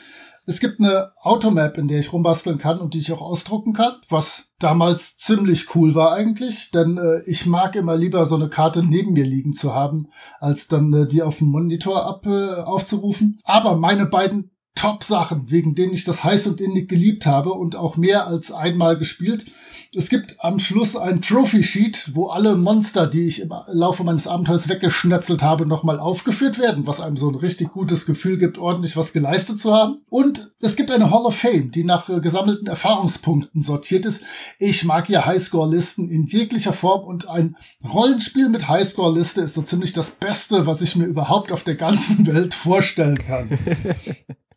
Es 0.46 0.60
gibt 0.60 0.82
eine 0.82 1.13
Automap, 1.22 1.78
in 1.78 1.88
der 1.88 2.00
ich 2.00 2.12
rumbasteln 2.12 2.58
kann 2.58 2.80
und 2.80 2.94
die 2.96 3.00
ich 3.00 3.13
auch 3.13 3.22
ausdrucken 3.22 3.72
kann, 3.72 3.94
was 4.10 4.44
damals 4.60 5.16
ziemlich 5.16 5.74
cool 5.74 5.96
war 5.96 6.12
eigentlich, 6.12 6.72
denn 6.72 6.98
äh, 6.98 7.22
ich 7.25 7.46
mag 7.46 7.78
immer 7.78 7.96
lieber 7.96 8.25
so 8.25 8.36
eine 8.36 8.50
Karte 8.50 8.84
neben 8.84 9.13
mir 9.13 9.25
liegen 9.25 9.54
zu 9.54 9.74
haben, 9.74 10.10
als 10.42 10.68
dann 10.68 10.92
äh, 10.92 11.08
die 11.08 11.24
auf 11.24 11.38
dem 11.38 11.48
Monitor 11.48 12.06
ab, 12.06 12.25
äh, 12.25 12.62
aufzurufen. 12.63 13.40
Aber 13.46 13.78
meine 13.78 14.06
beiden 14.06 14.51
Top-Sachen, 14.75 15.51
wegen 15.51 15.75
denen 15.75 15.94
ich 15.94 16.06
das 16.06 16.24
heiß 16.24 16.48
und 16.48 16.60
innig 16.60 16.90
geliebt 16.90 17.25
habe 17.25 17.51
und 17.51 17.75
auch 17.75 17.98
mehr 17.98 18.25
als 18.25 18.51
einmal 18.51 18.98
gespielt. 18.98 19.46
Es 19.94 20.10
gibt 20.10 20.38
am 20.40 20.58
Schluss 20.58 20.96
ein 20.96 21.22
Trophy-Sheet, 21.22 22.12
wo 22.13 22.28
alle 22.28 22.56
Monster, 22.56 23.08
die 23.08 23.28
ich 23.28 23.42
im 23.42 23.54
Laufe 23.68 24.06
meines 24.06 24.25
Abenteuers 24.25 24.70
weggeschnetzelt 24.70 25.44
habe, 25.44 25.66
nochmal 25.66 26.00
aufgeführt 26.00 26.58
werden, 26.58 26.88
was 26.88 27.01
einem 27.01 27.18
so 27.18 27.28
ein 27.28 27.36
richtig 27.36 27.74
gutes 27.74 28.06
Gefühl 28.06 28.38
gibt, 28.38 28.58
ordentlich 28.58 28.96
was 28.96 29.12
geleistet 29.12 29.60
zu 29.60 29.74
haben. 29.74 30.01
Und 30.10 30.51
es 30.62 30.78
gibt 30.78 30.90
eine 30.92 31.12
Hall 31.12 31.25
of 31.25 31.36
Fame, 31.36 31.72
die 31.72 31.84
nach 31.84 32.08
äh, 32.08 32.22
gesammelten 32.22 32.68
Erfahrungspunkten 32.68 33.62
sortiert 33.62 34.06
ist. 34.06 34.24
Ich 34.60 34.86
mag 34.86 35.10
ja 35.10 35.25
Highscore-Listen 35.25 36.10
in 36.10 36.25
jeglicher 36.25 36.74
Form 36.74 37.04
und 37.04 37.30
ein 37.30 37.58
Rollenspiel 37.84 38.48
mit 38.48 38.70
Highscore-Liste 38.70 39.42
ist 39.42 39.56
so 39.56 39.62
ziemlich 39.62 39.92
das 39.92 40.12
Beste, 40.12 40.66
was 40.66 40.82
ich 40.82 40.96
mir 40.96 41.06
überhaupt 41.06 41.51
auf 41.51 41.66
der 41.66 41.75
ganzen 41.75 42.25
Welt 42.34 42.54
vorstellen 42.54 43.18
kann. 43.18 43.60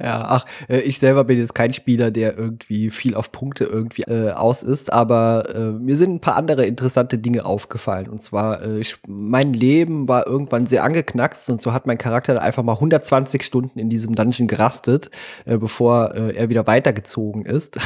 Ja, 0.00 0.26
ach, 0.28 0.44
äh, 0.68 0.80
ich 0.80 0.98
selber 0.98 1.24
bin 1.24 1.38
jetzt 1.38 1.54
kein 1.54 1.72
Spieler, 1.72 2.10
der 2.10 2.36
irgendwie 2.36 2.90
viel 2.90 3.14
auf 3.14 3.32
Punkte 3.32 3.64
irgendwie 3.64 4.02
äh, 4.02 4.32
aus 4.32 4.62
ist, 4.62 4.92
aber 4.92 5.54
äh, 5.54 5.72
mir 5.72 5.96
sind 5.96 6.14
ein 6.14 6.20
paar 6.20 6.36
andere 6.36 6.66
interessante 6.66 7.18
Dinge 7.18 7.44
aufgefallen. 7.44 8.08
Und 8.08 8.22
zwar, 8.22 8.62
äh, 8.62 8.78
ich, 8.78 8.96
mein 9.06 9.52
Leben 9.52 10.06
war 10.06 10.26
irgendwann 10.26 10.66
sehr 10.66 10.84
angeknackst 10.84 11.48
und 11.50 11.62
so 11.62 11.72
hat 11.72 11.86
mein 11.86 11.98
Charakter 11.98 12.34
dann 12.34 12.42
einfach 12.42 12.62
mal 12.62 12.74
120 12.74 13.44
Stunden 13.44 13.78
in 13.78 13.88
diesem 13.88 14.14
Dungeon 14.14 14.46
gerastet, 14.46 15.10
äh, 15.46 15.56
bevor 15.56 16.14
äh, 16.14 16.36
er 16.36 16.48
wieder 16.48 16.66
weitergezogen 16.66 17.44
ist. 17.44 17.78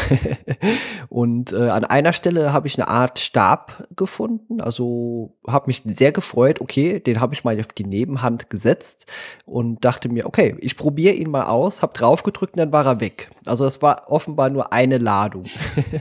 und 1.08 1.52
an 1.52 1.84
einer 1.84 2.12
Stelle 2.12 2.52
habe 2.52 2.66
ich 2.66 2.78
eine 2.78 2.88
Art 2.88 3.18
Stab 3.18 3.86
gefunden, 3.96 4.60
also 4.60 5.36
habe 5.46 5.66
mich 5.66 5.82
sehr 5.84 6.12
gefreut, 6.12 6.60
okay, 6.60 7.00
den 7.00 7.20
habe 7.20 7.34
ich 7.34 7.44
mal 7.44 7.58
auf 7.60 7.72
die 7.72 7.84
Nebenhand 7.84 8.50
gesetzt 8.50 9.06
und 9.44 9.84
dachte 9.84 10.08
mir, 10.08 10.26
okay, 10.26 10.56
ich 10.60 10.76
probiere 10.76 11.14
ihn 11.14 11.30
mal 11.30 11.41
mal 11.42 11.50
aus, 11.50 11.82
hab 11.82 11.94
draufgedrückt 11.94 12.54
und 12.54 12.60
dann 12.60 12.72
war 12.72 12.86
er 12.86 13.00
weg. 13.00 13.30
Also 13.46 13.64
es 13.64 13.82
war 13.82 14.10
offenbar 14.10 14.50
nur 14.50 14.72
eine 14.72 14.98
Ladung. 14.98 15.44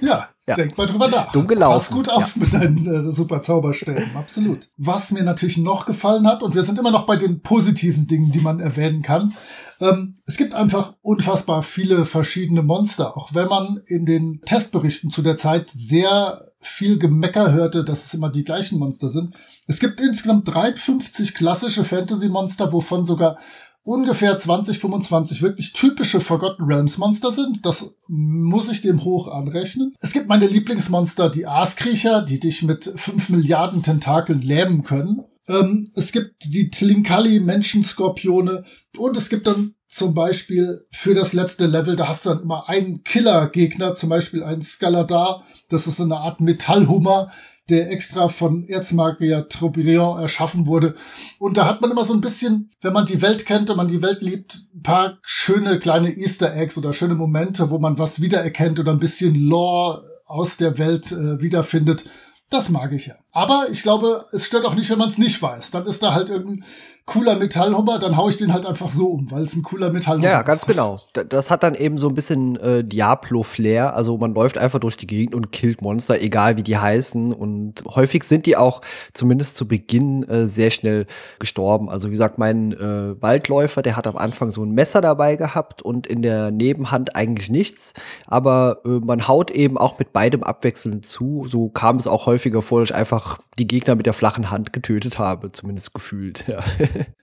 Ja, 0.01 0.29
ja. 0.47 0.55
denk 0.55 0.77
mal 0.77 0.87
drüber 0.87 1.07
nach. 1.07 1.31
Dumm 1.31 1.47
gelaufen. 1.47 1.77
Pass 1.77 1.91
gut 1.91 2.09
auf 2.09 2.35
ja. 2.35 2.41
mit 2.43 2.53
deinen 2.53 2.85
äh, 2.87 3.11
super 3.11 3.41
Zauberstäben, 3.41 4.15
absolut. 4.15 4.69
Was 4.77 5.11
mir 5.11 5.23
natürlich 5.23 5.57
noch 5.57 5.85
gefallen 5.85 6.27
hat, 6.27 6.43
und 6.43 6.55
wir 6.55 6.63
sind 6.63 6.79
immer 6.79 6.91
noch 6.91 7.05
bei 7.05 7.17
den 7.17 7.41
positiven 7.41 8.07
Dingen, 8.07 8.31
die 8.31 8.39
man 8.39 8.59
erwähnen 8.59 9.01
kann. 9.01 9.33
Ähm, 9.79 10.15
es 10.25 10.37
gibt 10.37 10.53
einfach 10.53 10.95
unfassbar 11.01 11.63
viele 11.63 12.05
verschiedene 12.05 12.63
Monster, 12.63 13.15
auch 13.17 13.33
wenn 13.33 13.47
man 13.47 13.81
in 13.85 14.05
den 14.05 14.41
Testberichten 14.45 15.09
zu 15.09 15.21
der 15.21 15.37
Zeit 15.37 15.69
sehr 15.69 16.41
viel 16.59 16.99
Gemecker 16.99 17.51
hörte, 17.51 17.83
dass 17.83 18.05
es 18.05 18.13
immer 18.13 18.29
die 18.29 18.43
gleichen 18.43 18.79
Monster 18.79 19.09
sind. 19.09 19.35
Es 19.67 19.79
gibt 19.79 19.99
insgesamt 19.99 20.47
53 20.47 21.33
klassische 21.33 21.83
Fantasy-Monster, 21.83 22.71
wovon 22.71 23.03
sogar 23.03 23.37
ungefähr 23.83 24.37
20, 24.37 24.79
25 24.79 25.41
wirklich 25.41 25.73
typische 25.73 26.21
Forgotten 26.21 26.63
Realms 26.63 26.97
Monster 26.97 27.31
sind. 27.31 27.65
Das 27.65 27.93
muss 28.07 28.71
ich 28.71 28.81
dem 28.81 29.03
hoch 29.03 29.27
anrechnen. 29.27 29.93
Es 29.99 30.13
gibt 30.13 30.27
meine 30.27 30.47
Lieblingsmonster, 30.47 31.29
die 31.29 31.47
Aaskriecher, 31.47 32.21
die 32.21 32.39
dich 32.39 32.63
mit 32.63 32.85
5 32.95 33.29
Milliarden 33.29 33.83
Tentakeln 33.83 34.41
lähmen 34.41 34.83
können. 34.83 35.23
Ähm, 35.47 35.87
es 35.95 36.11
gibt 36.11 36.53
die 36.53 36.69
Tlinkali 36.69 37.39
Menschenskorpione 37.39 38.63
und 38.97 39.17
es 39.17 39.29
gibt 39.29 39.47
dann 39.47 39.73
zum 39.87 40.13
Beispiel 40.13 40.85
für 40.89 41.13
das 41.13 41.33
letzte 41.33 41.65
Level, 41.65 41.97
da 41.97 42.07
hast 42.07 42.25
du 42.25 42.29
dann 42.29 42.43
immer 42.43 42.69
einen 42.69 43.03
Killer-Gegner, 43.03 43.95
zum 43.95 44.07
Beispiel 44.07 44.41
einen 44.41 44.61
Skaladar. 44.61 45.43
Das 45.67 45.85
ist 45.85 45.99
eine 45.99 46.15
Art 46.15 46.39
Metallhummer, 46.39 47.29
der 47.71 47.89
extra 47.91 48.27
von 48.27 48.67
Erzmagier 48.67 49.47
Trobriand 49.49 50.21
erschaffen 50.21 50.67
wurde. 50.67 50.95
Und 51.39 51.57
da 51.57 51.65
hat 51.65 51.81
man 51.81 51.89
immer 51.89 52.05
so 52.05 52.13
ein 52.13 52.21
bisschen, 52.21 52.69
wenn 52.81 52.93
man 52.93 53.05
die 53.05 53.21
Welt 53.21 53.45
kennt 53.45 53.69
und 53.69 53.77
man 53.77 53.87
die 53.87 54.01
Welt 54.01 54.21
liebt, 54.21 54.55
ein 54.75 54.83
paar 54.83 55.17
schöne 55.23 55.79
kleine 55.79 56.15
Easter 56.15 56.55
Eggs 56.55 56.77
oder 56.77 56.93
schöne 56.93 57.15
Momente, 57.15 57.71
wo 57.71 57.79
man 57.79 57.97
was 57.97 58.21
wiedererkennt 58.21 58.79
oder 58.79 58.91
ein 58.91 58.99
bisschen 58.99 59.35
Lore 59.35 60.03
aus 60.25 60.57
der 60.57 60.77
Welt 60.77 61.11
äh, 61.11 61.41
wiederfindet. 61.41 62.05
Das 62.49 62.69
mag 62.69 62.91
ich 62.91 63.07
ja. 63.07 63.15
Aber 63.31 63.67
ich 63.71 63.81
glaube, 63.81 64.25
es 64.33 64.45
stört 64.45 64.65
auch 64.65 64.75
nicht, 64.75 64.89
wenn 64.89 64.99
man 64.99 65.09
es 65.09 65.17
nicht 65.17 65.41
weiß. 65.41 65.71
Dann 65.71 65.85
ist 65.87 66.03
da 66.03 66.13
halt 66.13 66.29
irgendein 66.29 66.65
cooler 67.11 67.35
Metallhummer, 67.35 67.99
dann 67.99 68.15
hau 68.15 68.29
ich 68.29 68.37
den 68.37 68.53
halt 68.53 68.65
einfach 68.65 68.89
so 68.89 69.07
um, 69.07 69.29
weil 69.31 69.43
es 69.43 69.53
ein 69.53 69.63
cooler 69.63 69.91
Metallhummer 69.91 70.25
ist. 70.25 70.31
Ja, 70.31 70.41
ganz 70.43 70.65
genau. 70.65 71.01
Das 71.27 71.51
hat 71.51 71.61
dann 71.61 71.75
eben 71.75 71.97
so 71.97 72.07
ein 72.07 72.15
bisschen 72.15 72.55
äh, 72.55 72.85
Diablo-Flair. 72.85 73.93
Also 73.95 74.17
man 74.17 74.33
läuft 74.33 74.57
einfach 74.57 74.79
durch 74.79 74.95
die 74.95 75.07
Gegend 75.07 75.35
und 75.35 75.51
killt 75.51 75.81
Monster, 75.81 76.21
egal 76.21 76.55
wie 76.55 76.63
die 76.63 76.77
heißen. 76.77 77.33
Und 77.33 77.83
häufig 77.85 78.23
sind 78.23 78.45
die 78.45 78.55
auch 78.55 78.79
zumindest 79.11 79.57
zu 79.57 79.67
Beginn 79.67 80.23
äh, 80.23 80.47
sehr 80.47 80.71
schnell 80.71 81.05
gestorben. 81.37 81.89
Also 81.89 82.07
wie 82.07 82.11
gesagt, 82.11 82.37
mein 82.37 82.71
äh, 82.71 83.21
Waldläufer, 83.21 83.81
der 83.81 83.97
hat 83.97 84.07
am 84.07 84.15
Anfang 84.15 84.51
so 84.51 84.63
ein 84.63 84.71
Messer 84.71 85.01
dabei 85.01 85.35
gehabt 85.35 85.81
und 85.81 86.07
in 86.07 86.21
der 86.21 86.49
Nebenhand 86.51 87.13
eigentlich 87.17 87.49
nichts. 87.49 87.93
Aber 88.25 88.79
äh, 88.85 88.87
man 88.87 89.27
haut 89.27 89.51
eben 89.51 89.77
auch 89.77 89.99
mit 89.99 90.13
beidem 90.13 90.43
abwechselnd 90.43 91.05
zu. 91.05 91.45
So 91.49 91.67
kam 91.67 91.97
es 91.97 92.07
auch 92.07 92.25
häufiger 92.25 92.61
vor, 92.61 92.79
dass 92.79 92.91
ich 92.91 92.95
einfach 92.95 93.39
die 93.59 93.67
Gegner 93.67 93.95
mit 93.95 94.05
der 94.05 94.13
flachen 94.13 94.49
Hand 94.49 94.71
getötet 94.71 95.19
habe, 95.19 95.51
zumindest 95.51 95.93
gefühlt. 95.93 96.45
Ja. 96.51 96.59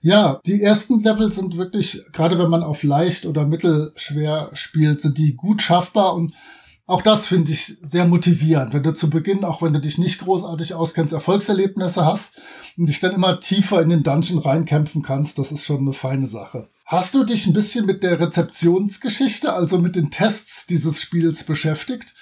Ja, 0.01 0.39
die 0.45 0.61
ersten 0.61 1.01
Level 1.03 1.31
sind 1.31 1.57
wirklich, 1.57 2.01
gerade 2.13 2.39
wenn 2.39 2.49
man 2.49 2.63
auf 2.63 2.83
leicht 2.83 3.25
oder 3.25 3.45
mittelschwer 3.45 4.49
spielt, 4.53 5.01
sind 5.01 5.17
die 5.17 5.35
gut 5.35 5.61
schaffbar 5.61 6.15
und 6.15 6.33
auch 6.89 7.03
das 7.03 7.27
finde 7.27 7.51
ich 7.51 7.77
sehr 7.81 8.05
motivierend, 8.05 8.73
wenn 8.73 8.81
du 8.81 8.95
zu 8.95 9.11
Beginn, 9.11 9.43
auch 9.43 9.61
wenn 9.61 9.73
du 9.73 9.79
dich 9.79 9.99
nicht 9.99 10.21
großartig 10.21 10.73
auskennst, 10.73 11.13
Erfolgserlebnisse 11.13 12.03
hast 12.03 12.41
und 12.77 12.89
dich 12.89 12.99
dann 12.99 13.13
immer 13.13 13.39
tiefer 13.39 13.79
in 13.83 13.89
den 13.89 14.01
Dungeon 14.01 14.39
reinkämpfen 14.39 15.03
kannst, 15.03 15.37
das 15.37 15.51
ist 15.51 15.63
schon 15.63 15.81
eine 15.81 15.93
feine 15.93 16.25
Sache. 16.25 16.67
Hast 16.85 17.13
du 17.13 17.23
dich 17.23 17.45
ein 17.45 17.53
bisschen 17.53 17.85
mit 17.85 18.01
der 18.01 18.19
Rezeptionsgeschichte, 18.19 19.53
also 19.53 19.77
mit 19.77 19.95
den 19.95 20.09
Tests 20.09 20.65
dieses 20.65 20.99
Spiels 20.99 21.43
beschäftigt? 21.43 22.15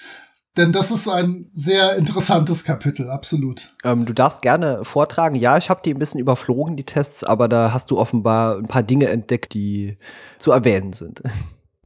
Denn 0.56 0.72
das 0.72 0.90
ist 0.90 1.08
ein 1.08 1.50
sehr 1.52 1.96
interessantes 1.96 2.64
Kapitel, 2.64 3.10
absolut. 3.10 3.72
Ähm, 3.84 4.06
du 4.06 4.12
darfst 4.12 4.42
gerne 4.42 4.84
vortragen. 4.84 5.36
Ja, 5.36 5.56
ich 5.56 5.70
habe 5.70 5.82
die 5.84 5.94
ein 5.94 5.98
bisschen 5.98 6.20
überflogen, 6.20 6.76
die 6.76 6.84
Tests, 6.84 7.22
aber 7.22 7.48
da 7.48 7.72
hast 7.72 7.90
du 7.90 7.98
offenbar 7.98 8.56
ein 8.56 8.66
paar 8.66 8.82
Dinge 8.82 9.08
entdeckt, 9.08 9.54
die 9.54 9.98
zu 10.38 10.50
erwähnen 10.50 10.92
sind. 10.92 11.22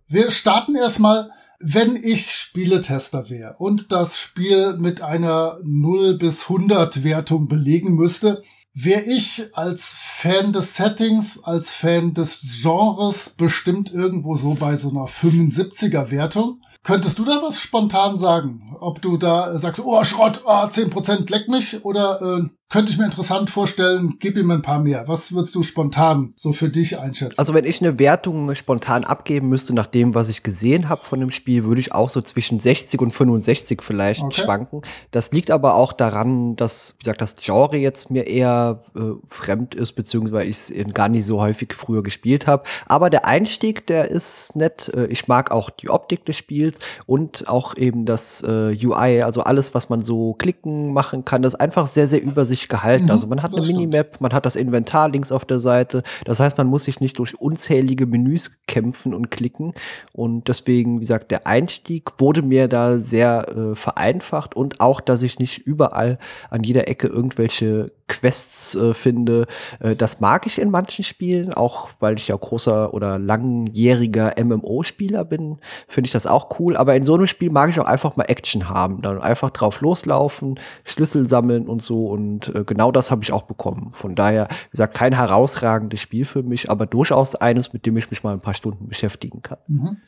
Wir 0.08 0.30
starten 0.30 0.74
erstmal, 0.74 1.30
wenn 1.58 1.96
ich 1.96 2.30
Spieletester 2.30 3.30
wäre 3.30 3.56
und 3.58 3.92
das 3.92 4.18
Spiel 4.18 4.76
mit 4.78 5.02
einer 5.02 5.58
0 5.62 6.18
bis 6.18 6.44
100 6.44 7.04
Wertung 7.04 7.48
belegen 7.48 7.94
müsste, 7.94 8.42
wäre 8.74 9.02
ich 9.02 9.44
als 9.52 9.94
Fan 9.96 10.52
des 10.52 10.76
Settings, 10.76 11.42
als 11.44 11.70
Fan 11.70 12.14
des 12.14 12.60
Genres 12.62 13.30
bestimmt 13.30 13.92
irgendwo 13.92 14.34
so 14.36 14.54
bei 14.54 14.76
so 14.76 14.90
einer 14.90 15.06
75er 15.06 16.10
Wertung. 16.10 16.61
Könntest 16.84 17.18
du 17.18 17.24
da 17.24 17.40
was 17.42 17.60
spontan 17.60 18.18
sagen? 18.18 18.74
Ob 18.80 19.00
du 19.00 19.16
da 19.16 19.56
sagst, 19.56 19.80
oh 19.84 20.02
Schrott, 20.02 20.42
oh, 20.44 20.50
10% 20.50 21.30
leck 21.30 21.48
mich 21.48 21.84
oder 21.84 22.20
äh, 22.20 22.48
könnte 22.72 22.90
ich 22.90 22.96
mir 22.96 23.04
interessant 23.04 23.50
vorstellen, 23.50 24.16
gib 24.18 24.38
ihm 24.38 24.50
ein 24.50 24.62
paar 24.62 24.80
mehr. 24.80 25.06
Was 25.06 25.34
würdest 25.34 25.54
du 25.54 25.62
spontan 25.62 26.32
so 26.36 26.54
für 26.54 26.70
dich 26.70 26.98
einschätzen? 26.98 27.38
Also 27.38 27.52
wenn 27.52 27.66
ich 27.66 27.82
eine 27.82 27.98
Wertung 27.98 28.54
spontan 28.54 29.04
abgeben 29.04 29.50
müsste 29.50 29.74
nach 29.74 29.86
dem, 29.86 30.14
was 30.14 30.30
ich 30.30 30.42
gesehen 30.42 30.88
habe 30.88 31.04
von 31.04 31.20
dem 31.20 31.30
Spiel, 31.30 31.64
würde 31.64 31.82
ich 31.82 31.92
auch 31.92 32.08
so 32.08 32.22
zwischen 32.22 32.60
60 32.60 32.98
und 33.02 33.10
65 33.10 33.82
vielleicht 33.82 34.22
okay. 34.22 34.40
schwanken. 34.40 34.80
Das 35.10 35.32
liegt 35.32 35.50
aber 35.50 35.74
auch 35.74 35.92
daran, 35.92 36.56
dass, 36.56 36.94
wie 36.98 37.04
gesagt, 37.04 37.20
das 37.20 37.36
Genre 37.36 37.76
jetzt 37.76 38.10
mir 38.10 38.26
eher 38.26 38.80
äh, 38.96 39.00
fremd 39.28 39.74
ist, 39.74 39.92
beziehungsweise 39.92 40.46
ich 40.46 40.56
es 40.70 40.94
gar 40.94 41.10
nicht 41.10 41.26
so 41.26 41.42
häufig 41.42 41.74
früher 41.74 42.02
gespielt 42.02 42.46
habe. 42.46 42.62
Aber 42.86 43.10
der 43.10 43.26
Einstieg, 43.26 43.86
der 43.86 44.10
ist 44.10 44.56
nett. 44.56 44.90
Äh, 44.94 45.08
ich 45.08 45.28
mag 45.28 45.50
auch 45.50 45.68
die 45.68 45.90
Optik 45.90 46.24
des 46.24 46.38
Spiels 46.38 46.78
und 47.04 47.48
auch 47.48 47.76
eben 47.76 48.06
das 48.06 48.40
äh, 48.40 48.74
UI, 48.82 49.20
also 49.20 49.42
alles, 49.42 49.74
was 49.74 49.90
man 49.90 50.06
so 50.06 50.32
klicken 50.32 50.94
machen 50.94 51.26
kann. 51.26 51.42
Das 51.42 51.52
ist 51.52 51.60
einfach 51.60 51.86
sehr, 51.86 52.08
sehr 52.08 52.22
übersichtlich 52.22 52.61
sich 52.62 52.68
gehalten. 52.68 53.04
Mhm, 53.04 53.10
also 53.10 53.26
man 53.26 53.42
hat 53.42 53.54
eine 53.54 53.66
Minimap, 53.66 54.20
man 54.20 54.32
hat 54.32 54.46
das 54.46 54.56
Inventar 54.56 55.08
links 55.08 55.32
auf 55.32 55.44
der 55.44 55.60
Seite. 55.60 56.02
Das 56.24 56.40
heißt, 56.40 56.56
man 56.58 56.66
muss 56.66 56.84
sich 56.84 57.00
nicht 57.00 57.18
durch 57.18 57.38
unzählige 57.38 58.06
Menüs 58.06 58.62
kämpfen 58.66 59.14
und 59.14 59.30
klicken. 59.30 59.74
Und 60.12 60.48
deswegen, 60.48 60.96
wie 60.96 61.00
gesagt, 61.00 61.30
der 61.30 61.46
Einstieg 61.46 62.10
wurde 62.18 62.42
mir 62.42 62.68
da 62.68 62.98
sehr 62.98 63.46
äh, 63.48 63.74
vereinfacht 63.74 64.54
und 64.54 64.80
auch, 64.80 65.00
dass 65.00 65.22
ich 65.22 65.38
nicht 65.38 65.58
überall 65.58 66.18
an 66.50 66.62
jeder 66.62 66.88
Ecke 66.88 67.08
irgendwelche 67.08 67.92
Quests 68.12 68.74
äh, 68.74 68.94
finde. 68.94 69.46
Äh, 69.80 69.96
das 69.96 70.20
mag 70.20 70.46
ich 70.46 70.60
in 70.60 70.70
manchen 70.70 71.04
Spielen, 71.04 71.52
auch 71.54 71.88
weil 71.98 72.16
ich 72.16 72.28
ja 72.28 72.36
großer 72.36 72.92
oder 72.92 73.18
langjähriger 73.18 74.34
MMO-Spieler 74.42 75.24
bin, 75.24 75.58
finde 75.88 76.06
ich 76.06 76.12
das 76.12 76.26
auch 76.26 76.58
cool. 76.58 76.76
Aber 76.76 76.94
in 76.94 77.04
so 77.04 77.14
einem 77.14 77.26
Spiel 77.26 77.50
mag 77.50 77.70
ich 77.70 77.80
auch 77.80 77.86
einfach 77.86 78.16
mal 78.16 78.24
Action 78.24 78.68
haben. 78.68 79.00
Dann 79.02 79.20
einfach 79.20 79.50
drauf 79.50 79.80
loslaufen, 79.80 80.60
Schlüssel 80.84 81.26
sammeln 81.26 81.66
und 81.66 81.82
so. 81.82 82.06
Und 82.06 82.51
äh, 82.54 82.64
genau 82.64 82.92
das 82.92 83.10
habe 83.10 83.22
ich 83.22 83.32
auch 83.32 83.42
bekommen. 83.42 83.92
Von 83.92 84.14
daher, 84.14 84.48
wie 84.50 84.70
gesagt, 84.72 84.94
kein 84.94 85.14
herausragendes 85.14 86.00
Spiel 86.00 86.24
für 86.24 86.42
mich, 86.42 86.70
aber 86.70 86.86
durchaus 86.86 87.34
eines, 87.34 87.72
mit 87.72 87.86
dem 87.86 87.96
ich 87.96 88.10
mich 88.10 88.22
mal 88.22 88.32
ein 88.32 88.40
paar 88.40 88.54
Stunden 88.54 88.88
beschäftigen 88.88 89.42
kann. 89.42 89.58
Mhm. 89.66 89.98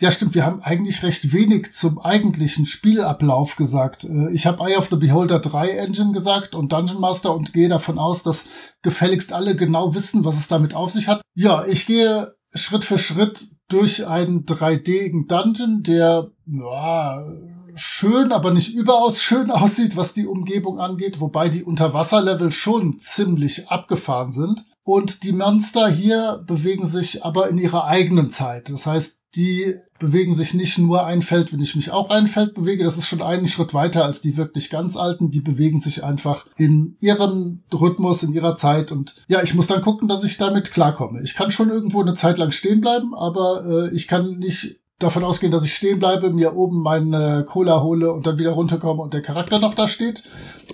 Ja, 0.00 0.10
stimmt. 0.10 0.34
Wir 0.34 0.44
haben 0.44 0.60
eigentlich 0.62 1.02
recht 1.02 1.32
wenig 1.32 1.72
zum 1.72 1.98
eigentlichen 1.98 2.66
Spielablauf 2.66 3.56
gesagt. 3.56 4.04
Äh, 4.04 4.32
ich 4.32 4.46
habe 4.46 4.64
Eye 4.64 4.76
of 4.76 4.88
the 4.90 4.96
Beholder 4.96 5.38
3 5.38 5.70
Engine 5.70 6.12
gesagt 6.12 6.54
und 6.54 6.72
Dungeon 6.72 7.00
Master 7.00 7.34
und 7.34 7.52
gehe 7.52 7.68
davon 7.68 7.98
aus, 7.98 8.22
dass 8.22 8.46
gefälligst 8.82 9.32
alle 9.32 9.56
genau 9.56 9.94
wissen, 9.94 10.24
was 10.24 10.36
es 10.36 10.48
damit 10.48 10.74
auf 10.74 10.90
sich 10.90 11.08
hat. 11.08 11.20
Ja, 11.34 11.64
ich 11.64 11.86
gehe 11.86 12.34
Schritt 12.54 12.84
für 12.84 12.98
Schritt 12.98 13.48
durch 13.68 14.06
einen 14.06 14.46
3D 14.46 15.26
Dungeon, 15.28 15.82
der 15.82 16.30
ja, 16.46 17.22
schön, 17.78 18.32
aber 18.32 18.50
nicht 18.50 18.74
überaus 18.74 19.22
schön 19.22 19.50
aussieht, 19.50 19.96
was 19.96 20.14
die 20.14 20.26
Umgebung 20.26 20.78
angeht, 20.78 21.20
wobei 21.20 21.48
die 21.48 21.64
Unterwasserlevel 21.64 22.52
schon 22.52 22.98
ziemlich 22.98 23.68
abgefahren 23.68 24.32
sind. 24.32 24.64
Und 24.82 25.22
die 25.22 25.32
Monster 25.32 25.88
hier 25.88 26.42
bewegen 26.46 26.86
sich 26.86 27.22
aber 27.22 27.50
in 27.50 27.58
ihrer 27.58 27.84
eigenen 27.84 28.30
Zeit. 28.30 28.70
Das 28.70 28.86
heißt, 28.86 29.20
die 29.36 29.74
bewegen 29.98 30.32
sich 30.32 30.54
nicht 30.54 30.78
nur 30.78 31.04
ein 31.04 31.20
Feld, 31.20 31.52
wenn 31.52 31.60
ich 31.60 31.76
mich 31.76 31.90
auch 31.90 32.08
ein 32.08 32.26
Feld 32.26 32.54
bewege. 32.54 32.84
Das 32.84 32.96
ist 32.96 33.06
schon 33.06 33.20
einen 33.20 33.48
Schritt 33.48 33.74
weiter 33.74 34.04
als 34.04 34.22
die 34.22 34.38
wirklich 34.38 34.70
ganz 34.70 34.96
alten. 34.96 35.30
Die 35.30 35.40
bewegen 35.40 35.80
sich 35.80 36.04
einfach 36.04 36.46
in 36.56 36.96
ihrem 37.00 37.64
Rhythmus, 37.72 38.22
in 38.22 38.32
ihrer 38.32 38.56
Zeit. 38.56 38.90
Und 38.90 39.16
ja, 39.28 39.42
ich 39.42 39.54
muss 39.54 39.66
dann 39.66 39.82
gucken, 39.82 40.08
dass 40.08 40.24
ich 40.24 40.38
damit 40.38 40.72
klarkomme. 40.72 41.22
Ich 41.22 41.34
kann 41.34 41.50
schon 41.50 41.68
irgendwo 41.68 42.00
eine 42.00 42.14
Zeit 42.14 42.38
lang 42.38 42.50
stehen 42.50 42.80
bleiben, 42.80 43.14
aber 43.14 43.64
äh, 43.66 43.94
ich 43.94 44.08
kann 44.08 44.38
nicht 44.38 44.78
davon 44.98 45.24
ausgehen, 45.24 45.52
dass 45.52 45.64
ich 45.64 45.74
stehen 45.74 45.98
bleibe, 45.98 46.30
mir 46.30 46.56
oben 46.56 46.82
meine 46.82 47.44
Cola 47.46 47.82
hole 47.82 48.12
und 48.12 48.26
dann 48.26 48.38
wieder 48.38 48.52
runterkomme 48.52 49.02
und 49.02 49.14
der 49.14 49.22
Charakter 49.22 49.58
noch 49.60 49.74
da 49.74 49.86
steht. 49.86 50.24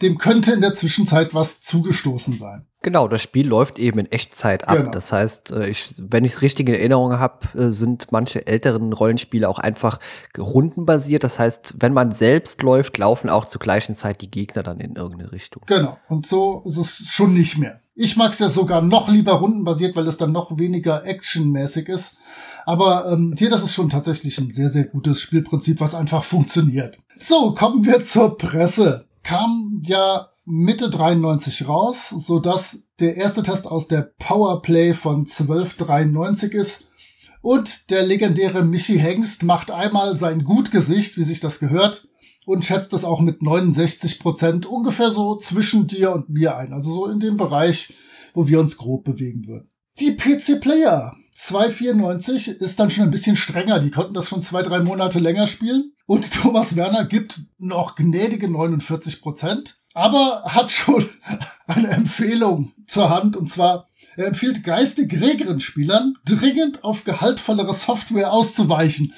Dem 0.00 0.18
könnte 0.18 0.52
in 0.52 0.60
der 0.60 0.74
Zwischenzeit 0.74 1.34
was 1.34 1.60
zugestoßen 1.60 2.38
sein. 2.38 2.66
Genau, 2.84 3.08
das 3.08 3.22
Spiel 3.22 3.46
läuft 3.46 3.78
eben 3.78 3.98
in 3.98 4.12
Echtzeit 4.12 4.68
ab. 4.68 4.76
Genau. 4.76 4.90
Das 4.90 5.10
heißt, 5.10 5.52
äh, 5.52 5.68
ich, 5.68 5.94
wenn 5.96 6.24
ich 6.24 6.32
es 6.32 6.42
richtig 6.42 6.68
in 6.68 6.74
Erinnerung 6.74 7.18
habe, 7.18 7.48
äh, 7.58 7.68
sind 7.70 8.12
manche 8.12 8.46
älteren 8.46 8.92
Rollenspiele 8.92 9.48
auch 9.48 9.58
einfach 9.58 10.00
rundenbasiert. 10.36 11.24
Das 11.24 11.38
heißt, 11.38 11.76
wenn 11.78 11.94
man 11.94 12.14
selbst 12.14 12.62
läuft, 12.62 12.98
laufen 12.98 13.30
auch 13.30 13.46
zur 13.46 13.58
gleichen 13.58 13.96
Zeit 13.96 14.20
die 14.20 14.30
Gegner 14.30 14.62
dann 14.62 14.80
in 14.80 14.96
irgendeine 14.96 15.32
Richtung. 15.32 15.62
Genau. 15.66 15.96
Und 16.08 16.26
so 16.26 16.62
ist 16.66 16.76
es 16.76 17.08
schon 17.08 17.32
nicht 17.32 17.56
mehr. 17.56 17.78
Ich 17.94 18.16
mag 18.16 18.32
es 18.32 18.38
ja 18.38 18.50
sogar 18.50 18.82
noch 18.82 19.08
lieber 19.08 19.32
rundenbasiert, 19.32 19.96
weil 19.96 20.06
es 20.06 20.18
dann 20.18 20.32
noch 20.32 20.58
weniger 20.58 21.06
actionmäßig 21.06 21.88
ist. 21.88 22.18
Aber 22.64 23.12
ähm, 23.12 23.34
hier, 23.36 23.50
das 23.50 23.62
ist 23.62 23.74
schon 23.74 23.90
tatsächlich 23.90 24.38
ein 24.38 24.50
sehr, 24.50 24.70
sehr 24.70 24.84
gutes 24.84 25.20
Spielprinzip, 25.20 25.80
was 25.80 25.94
einfach 25.94 26.24
funktioniert. 26.24 26.98
So, 27.18 27.52
kommen 27.52 27.84
wir 27.84 28.04
zur 28.04 28.36
Presse. 28.38 29.06
Kam 29.22 29.82
ja 29.84 30.26
Mitte 30.46 30.90
93 30.90 31.68
raus, 31.68 32.10
so 32.10 32.38
dass 32.38 32.84
der 33.00 33.16
erste 33.16 33.42
Test 33.42 33.66
aus 33.66 33.88
der 33.88 34.12
Powerplay 34.18 34.94
von 34.94 35.20
1293 35.20 36.52
ist. 36.52 36.86
Und 37.40 37.90
der 37.90 38.06
legendäre 38.06 38.64
Michi 38.64 38.98
Hengst 38.98 39.42
macht 39.42 39.70
einmal 39.70 40.16
sein 40.16 40.44
Gutgesicht, 40.44 41.18
wie 41.18 41.24
sich 41.24 41.40
das 41.40 41.60
gehört, 41.60 42.08
und 42.46 42.64
schätzt 42.64 42.92
es 42.92 43.04
auch 43.04 43.20
mit 43.20 43.42
69 43.42 44.18
Prozent 44.18 44.66
ungefähr 44.66 45.10
so 45.10 45.36
zwischen 45.36 45.86
dir 45.86 46.12
und 46.12 46.30
mir 46.30 46.56
ein. 46.56 46.72
Also 46.72 46.92
so 46.94 47.06
in 47.06 47.20
dem 47.20 47.36
Bereich, 47.36 47.92
wo 48.32 48.48
wir 48.48 48.60
uns 48.60 48.76
grob 48.76 49.04
bewegen 49.04 49.46
würden. 49.46 49.68
Die 49.98 50.16
PC-Player 50.16 51.14
294 51.34 52.48
ist 52.48 52.78
dann 52.78 52.90
schon 52.90 53.04
ein 53.04 53.10
bisschen 53.10 53.36
strenger. 53.36 53.80
Die 53.80 53.90
konnten 53.90 54.14
das 54.14 54.28
schon 54.28 54.42
zwei, 54.42 54.62
drei 54.62 54.80
Monate 54.80 55.18
länger 55.18 55.46
spielen. 55.46 55.92
Und 56.06 56.32
Thomas 56.42 56.76
Werner 56.76 57.04
gibt 57.04 57.40
noch 57.58 57.96
gnädige 57.96 58.48
49 58.48 59.20
Prozent, 59.20 59.76
aber 59.94 60.44
hat 60.46 60.70
schon 60.70 61.08
eine 61.66 61.88
Empfehlung 61.88 62.72
zur 62.86 63.10
Hand. 63.10 63.36
Und 63.36 63.50
zwar, 63.50 63.88
er 64.16 64.26
empfiehlt 64.26 64.64
geistig 64.64 65.12
regeren 65.20 65.60
Spielern, 65.60 66.14
dringend 66.24 66.84
auf 66.84 67.04
gehaltvollere 67.04 67.74
Software 67.74 68.32
auszuweichen. 68.32 69.12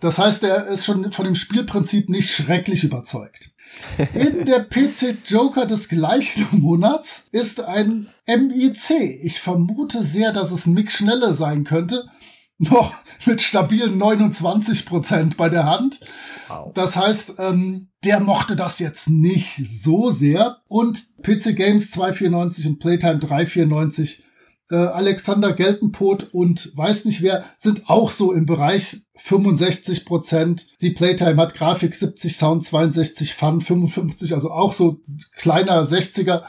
Das 0.00 0.18
heißt, 0.18 0.44
er 0.44 0.66
ist 0.66 0.84
schon 0.84 1.10
von 1.10 1.24
dem 1.24 1.34
Spielprinzip 1.34 2.08
nicht 2.08 2.30
schrecklich 2.30 2.84
überzeugt. 2.84 3.50
In 4.14 4.44
der 4.44 4.60
PC 4.60 5.16
Joker 5.26 5.66
des 5.66 5.88
gleichen 5.88 6.46
Monats 6.60 7.24
ist 7.32 7.64
ein 7.64 8.08
MIC. 8.26 9.20
Ich 9.22 9.40
vermute 9.40 10.02
sehr, 10.02 10.32
dass 10.32 10.52
es 10.52 10.66
Mick 10.66 10.92
Schnelle 10.92 11.34
sein 11.34 11.64
könnte. 11.64 12.04
Noch 12.58 12.94
mit 13.26 13.42
stabilen 13.42 13.98
29 13.98 14.86
Prozent 14.86 15.36
bei 15.36 15.50
der 15.50 15.64
Hand. 15.64 16.00
Wow. 16.48 16.72
Das 16.72 16.96
heißt, 16.96 17.34
ähm, 17.38 17.88
der 18.04 18.20
mochte 18.20 18.56
das 18.56 18.78
jetzt 18.78 19.10
nicht 19.10 19.60
so 19.68 20.10
sehr. 20.10 20.58
Und 20.66 21.04
PC 21.22 21.54
Games 21.54 21.90
294 21.90 22.66
und 22.66 22.78
Playtime 22.78 23.18
394 23.18 24.22
äh, 24.70 24.76
Alexander 24.76 25.52
Geltenpot 25.52 26.30
und 26.32 26.76
weiß 26.76 27.04
nicht 27.04 27.22
wer 27.22 27.44
sind 27.56 27.88
auch 27.88 28.10
so 28.10 28.32
im 28.32 28.46
Bereich 28.46 28.98
65 29.16 30.04
Prozent. 30.04 30.66
Die 30.80 30.90
Playtime 30.90 31.36
hat 31.36 31.54
Grafik 31.54 31.94
70, 31.94 32.36
Sound 32.36 32.64
62, 32.64 33.34
Fun 33.34 33.60
55, 33.60 34.34
also 34.34 34.50
auch 34.50 34.74
so 34.74 35.00
kleiner 35.36 35.82
60er. 35.82 36.42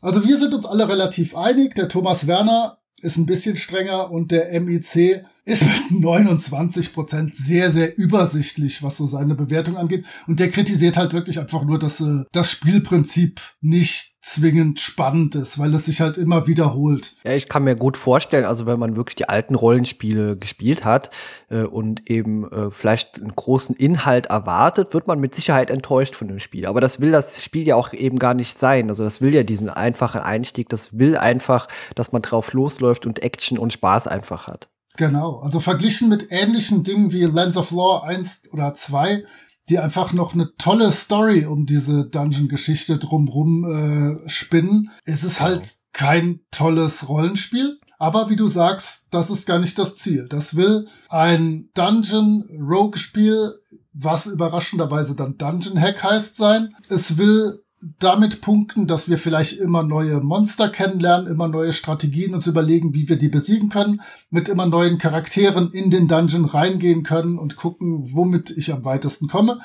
Also 0.00 0.24
wir 0.24 0.38
sind 0.38 0.54
uns 0.54 0.66
alle 0.66 0.88
relativ 0.88 1.36
einig. 1.36 1.74
Der 1.74 1.88
Thomas 1.88 2.26
Werner 2.26 2.78
ist 3.02 3.16
ein 3.16 3.26
bisschen 3.26 3.56
strenger 3.56 4.10
und 4.10 4.30
der 4.32 4.60
MIC 4.60 5.24
ist 5.44 5.64
mit 5.64 6.00
29 6.00 6.92
Prozent 6.92 7.34
sehr, 7.34 7.70
sehr 7.70 7.98
übersichtlich, 7.98 8.82
was 8.82 8.96
so 8.96 9.06
seine 9.06 9.34
Bewertung 9.34 9.76
angeht. 9.76 10.04
Und 10.26 10.40
der 10.40 10.50
kritisiert 10.50 10.96
halt 10.96 11.12
wirklich 11.12 11.40
einfach 11.40 11.64
nur, 11.64 11.78
dass 11.78 12.00
äh, 12.00 12.24
das 12.32 12.50
Spielprinzip 12.50 13.40
nicht 13.60 14.11
zwingend 14.22 14.78
spannend 14.78 15.34
ist, 15.34 15.58
weil 15.58 15.74
es 15.74 15.86
sich 15.86 16.00
halt 16.00 16.16
immer 16.16 16.46
wiederholt. 16.46 17.14
Ja, 17.24 17.32
ich 17.32 17.48
kann 17.48 17.64
mir 17.64 17.74
gut 17.74 17.96
vorstellen, 17.96 18.44
also 18.44 18.66
wenn 18.66 18.78
man 18.78 18.94
wirklich 18.94 19.16
die 19.16 19.28
alten 19.28 19.56
Rollenspiele 19.56 20.36
gespielt 20.36 20.84
hat 20.84 21.10
äh, 21.50 21.62
und 21.62 22.08
eben 22.08 22.50
äh, 22.50 22.70
vielleicht 22.70 23.20
einen 23.20 23.34
großen 23.34 23.74
Inhalt 23.74 24.26
erwartet, 24.26 24.94
wird 24.94 25.08
man 25.08 25.18
mit 25.18 25.34
Sicherheit 25.34 25.70
enttäuscht 25.70 26.14
von 26.14 26.28
dem 26.28 26.38
Spiel. 26.38 26.66
Aber 26.66 26.80
das 26.80 27.00
will 27.00 27.10
das 27.10 27.42
Spiel 27.42 27.66
ja 27.66 27.74
auch 27.74 27.92
eben 27.92 28.18
gar 28.18 28.34
nicht 28.34 28.58
sein. 28.60 28.90
Also 28.90 29.02
das 29.02 29.20
will 29.20 29.34
ja 29.34 29.42
diesen 29.42 29.68
einfachen 29.68 30.20
Einstieg, 30.20 30.68
das 30.68 30.96
will 30.96 31.16
einfach, 31.16 31.66
dass 31.96 32.12
man 32.12 32.22
drauf 32.22 32.52
losläuft 32.52 33.06
und 33.06 33.24
Action 33.24 33.58
und 33.58 33.72
Spaß 33.72 34.06
einfach 34.06 34.46
hat. 34.46 34.68
Genau, 34.96 35.40
also 35.40 35.58
verglichen 35.58 36.08
mit 36.08 36.28
ähnlichen 36.30 36.84
Dingen 36.84 37.12
wie 37.12 37.24
Lens 37.24 37.56
of 37.56 37.70
Law 37.70 38.02
1 38.04 38.52
oder 38.52 38.74
2, 38.74 39.24
die 39.72 39.78
einfach 39.78 40.12
noch 40.12 40.34
eine 40.34 40.54
tolle 40.58 40.92
Story 40.92 41.46
um 41.46 41.64
diese 41.64 42.04
Dungeon-Geschichte 42.04 42.98
drumrum 42.98 43.64
äh, 43.64 44.28
spinnen, 44.28 44.90
ist 45.06 45.24
es 45.24 45.40
halt 45.40 45.62
kein 45.94 46.40
tolles 46.50 47.08
Rollenspiel. 47.08 47.78
Aber 47.98 48.28
wie 48.28 48.36
du 48.36 48.48
sagst, 48.48 49.06
das 49.12 49.30
ist 49.30 49.46
gar 49.46 49.58
nicht 49.58 49.78
das 49.78 49.94
Ziel. 49.96 50.26
Das 50.28 50.56
will 50.56 50.88
ein 51.08 51.70
Dungeon-Rogue-Spiel, 51.72 53.54
was 53.94 54.26
überraschenderweise 54.26 55.16
dann 55.16 55.38
Dungeon 55.38 55.80
Hack 55.80 56.04
heißt 56.04 56.36
sein. 56.36 56.74
Es 56.90 57.16
will 57.16 57.61
damit 57.98 58.40
punkten, 58.40 58.86
dass 58.86 59.08
wir 59.08 59.18
vielleicht 59.18 59.58
immer 59.58 59.82
neue 59.82 60.20
Monster 60.20 60.68
kennenlernen, 60.68 61.26
immer 61.26 61.48
neue 61.48 61.72
Strategien 61.72 62.34
uns 62.34 62.46
überlegen, 62.46 62.94
wie 62.94 63.08
wir 63.08 63.16
die 63.16 63.28
besiegen 63.28 63.70
können, 63.70 64.00
mit 64.30 64.48
immer 64.48 64.66
neuen 64.66 64.98
Charakteren 64.98 65.72
in 65.72 65.90
den 65.90 66.06
Dungeon 66.06 66.44
reingehen 66.44 67.02
können 67.02 67.38
und 67.38 67.56
gucken, 67.56 68.14
womit 68.14 68.50
ich 68.56 68.72
am 68.72 68.84
weitesten 68.84 69.26
komme. 69.26 69.58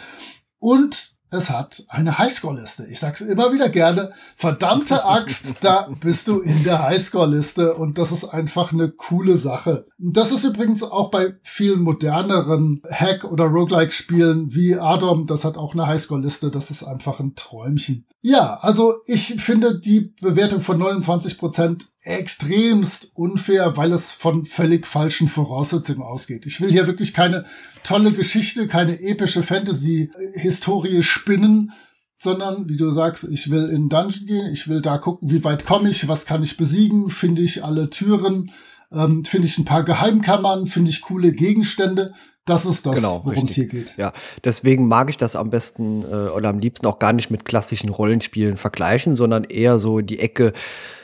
Und 0.58 1.17
es 1.38 1.50
hat 1.50 1.84
eine 1.88 2.18
Highscore-Liste. 2.18 2.88
Ich 2.92 3.00
sag's 3.00 3.22
immer 3.22 3.54
wieder 3.54 3.70
gerne. 3.70 4.12
Verdammte 4.36 5.06
Axt, 5.06 5.58
da 5.62 5.90
bist 6.00 6.28
du 6.28 6.40
in 6.40 6.64
der 6.64 6.84
Highscore-Liste 6.84 7.76
und 7.76 7.98
das 7.98 8.12
ist 8.12 8.26
einfach 8.26 8.74
eine 8.74 8.90
coole 8.90 9.38
Sache. 9.38 9.86
Das 9.98 10.32
ist 10.32 10.44
übrigens 10.44 10.84
auch 10.84 11.10
bei 11.10 11.36
vielen 11.44 11.82
moderneren 11.82 12.82
Hack- 12.92 13.24
oder 13.24 13.46
Roguelike-Spielen 13.46 14.54
wie 14.54 14.76
Adam, 14.76 15.26
das 15.26 15.46
hat 15.46 15.58
auch 15.58 15.74
eine 15.74 15.88
Highscore-Liste. 15.88 16.52
Das 16.52 16.72
ist 16.72 16.84
einfach 16.84 17.20
ein 17.20 17.36
Träumchen. 17.36 18.06
Ja, 18.22 18.56
also 18.56 18.96
ich 19.06 19.36
finde 19.38 19.80
die 19.80 20.14
Bewertung 20.22 20.62
von 20.62 20.82
29% 20.82 21.86
extremst 22.02 23.12
unfair, 23.14 23.78
weil 23.78 23.94
es 23.94 24.12
von 24.12 24.46
völlig 24.46 24.88
falschen 24.88 25.28
Voraussetzungen 25.28 26.02
ausgeht. 26.02 26.46
Ich 26.46 26.60
will 26.60 26.72
hier 26.72 26.88
wirklich 26.88 27.14
keine 27.14 27.46
tolle 27.84 28.12
Geschichte, 28.12 28.68
keine 28.68 29.00
epische 29.02 29.44
Fantasy-Historie 29.44 31.04
spinnen, 31.28 31.74
sondern, 32.20 32.70
wie 32.70 32.78
du 32.78 32.90
sagst, 32.92 33.28
ich 33.30 33.52
will 33.52 33.66
in 33.66 33.90
Dungeon 33.90 34.26
gehen, 34.26 34.52
ich 34.52 34.68
will 34.70 34.82
da 34.82 34.98
gucken, 34.98 35.30
wie 35.30 35.44
weit 35.44 35.66
komme 35.66 35.90
ich, 35.90 36.08
was 36.08 36.26
kann 36.26 36.42
ich 36.42 36.56
besiegen, 36.56 37.10
finde 37.10 37.42
ich 37.42 37.66
alle 37.66 37.90
Türen, 37.90 38.52
ähm, 38.92 39.26
finde 39.26 39.48
ich 39.48 39.58
ein 39.58 39.66
paar 39.66 39.84
Geheimkammern, 39.84 40.68
finde 40.68 40.90
ich 40.90 41.02
coole 41.02 41.34
Gegenstände. 41.34 42.14
Das 42.48 42.66
ist 42.66 42.86
das, 42.86 42.96
Genau, 42.96 43.22
worum 43.26 43.44
es 43.44 43.52
hier 43.52 43.68
geht. 43.68 43.94
Ja, 43.98 44.14
deswegen 44.44 44.88
mag 44.88 45.10
ich 45.10 45.18
das 45.18 45.36
am 45.36 45.50
besten 45.50 46.04
äh, 46.04 46.30
oder 46.30 46.50
am 46.50 46.60
liebsten 46.60 46.88
auch 46.88 46.98
gar 46.98 47.12
nicht 47.12 47.30
mit 47.30 47.44
klassischen 47.44 47.90
Rollenspielen 47.90 48.56
vergleichen, 48.56 49.16
sondern 49.16 49.44
eher 49.44 49.80
so 49.80 50.00
die 50.00 50.20
Ecke, 50.20 50.54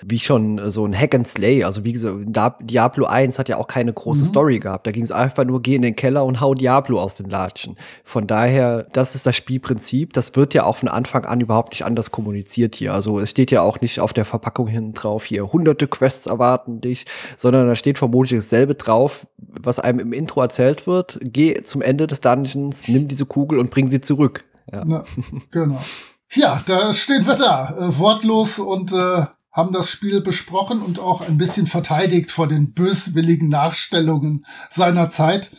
wie 0.02 0.20
schon 0.20 0.58
äh, 0.58 0.72
so 0.72 0.86
ein 0.86 0.98
Hack 0.98 1.14
and 1.14 1.28
Slay. 1.28 1.64
Also 1.66 1.84
wie 1.84 1.92
gesagt, 1.92 2.24
Diablo 2.62 3.06
1 3.06 3.38
hat 3.40 3.50
ja 3.50 3.58
auch 3.58 3.68
keine 3.68 3.92
große 3.92 4.24
Story 4.26 4.60
gehabt. 4.60 4.88
Da 4.88 4.92
ging 4.92 5.04
es 5.04 5.12
einfach 5.12 5.44
nur, 5.44 5.62
geh 5.62 5.76
in 5.76 5.82
den 5.82 5.96
Keller 5.96 6.24
und 6.24 6.40
hau 6.40 6.54
Diablo 6.54 7.00
aus 7.02 7.16
den 7.16 7.30
Latschen. 7.30 7.76
Von 8.06 8.26
daher, 8.26 8.88
das 8.94 9.14
ist 9.14 9.26
das 9.26 9.36
Spielprinzip. 9.36 10.14
Das 10.14 10.36
wird 10.38 10.54
ja 10.54 10.64
auch 10.64 10.78
von 10.78 10.88
Anfang 10.88 11.26
an 11.26 11.42
überhaupt 11.42 11.74
nicht 11.74 11.84
anders 11.84 12.12
kommuniziert 12.12 12.76
hier. 12.76 12.94
Also 12.94 13.20
es 13.20 13.30
steht 13.30 13.52
ja 13.52 13.62
auch 13.62 13.82
nicht 13.82 14.00
auf 14.00 14.14
der 14.14 14.24
Verpackung 14.24 14.68
hinten 14.68 14.94
drauf, 14.94 15.26
hier 15.26 15.52
hunderte 15.52 15.88
Quests 15.88 16.26
erwarten 16.26 16.80
dich, 16.80 17.06
sondern 17.36 17.68
da 17.68 17.76
steht 17.76 17.98
vermutlich 17.98 18.40
dasselbe 18.40 18.76
drauf, 18.76 19.28
was 19.38 19.80
einem 19.80 20.00
im 20.00 20.14
Intro 20.14 20.42
erzählt 20.42 20.88
wird. 20.88 21.20
Geh 21.34 21.62
zum 21.64 21.82
Ende 21.82 22.08
des 22.08 22.22
Dungeons, 22.22 22.88
nimm 22.88 23.08
diese 23.08 23.26
Kugel 23.26 23.60
und 23.60 23.72
bring 23.72 23.90
sie 23.90 24.02
zurück. 24.02 24.46
Ja. 24.72 24.86
Ja, 24.88 25.06
genau. 25.52 25.84
Ja, 26.32 26.64
da 26.66 26.94
stehen 26.94 27.28
wir 27.28 27.36
da, 27.36 27.76
äh, 27.78 27.98
wortlos 27.98 28.60
und 28.60 28.92
äh, 28.94 29.26
haben 29.52 29.72
das 29.72 29.90
Spiel 29.90 30.22
besprochen 30.22 30.82
und 30.82 31.00
auch 31.00 31.28
ein 31.28 31.38
bisschen 31.38 31.68
verteidigt 31.68 32.32
vor 32.32 32.48
den 32.48 32.74
böswilligen 32.74 33.50
Nachstellungen 33.50 34.46
seiner 34.72 35.10
Zeit. 35.10 35.52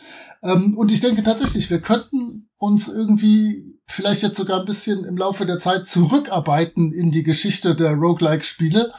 Ähm, 0.43 0.75
und 0.77 0.91
ich 0.91 0.99
denke 0.99 1.23
tatsächlich, 1.23 1.69
wir 1.69 1.79
könnten 1.79 2.49
uns 2.57 2.89
irgendwie 2.89 3.79
vielleicht 3.87 4.23
jetzt 4.23 4.37
sogar 4.37 4.59
ein 4.59 4.65
bisschen 4.65 5.05
im 5.05 5.17
Laufe 5.17 5.45
der 5.45 5.59
Zeit 5.59 5.85
zurückarbeiten 5.85 6.91
in 6.91 7.11
die 7.11 7.23
Geschichte 7.23 7.75
der 7.75 7.93
Roguelike-Spiele. 7.93 8.91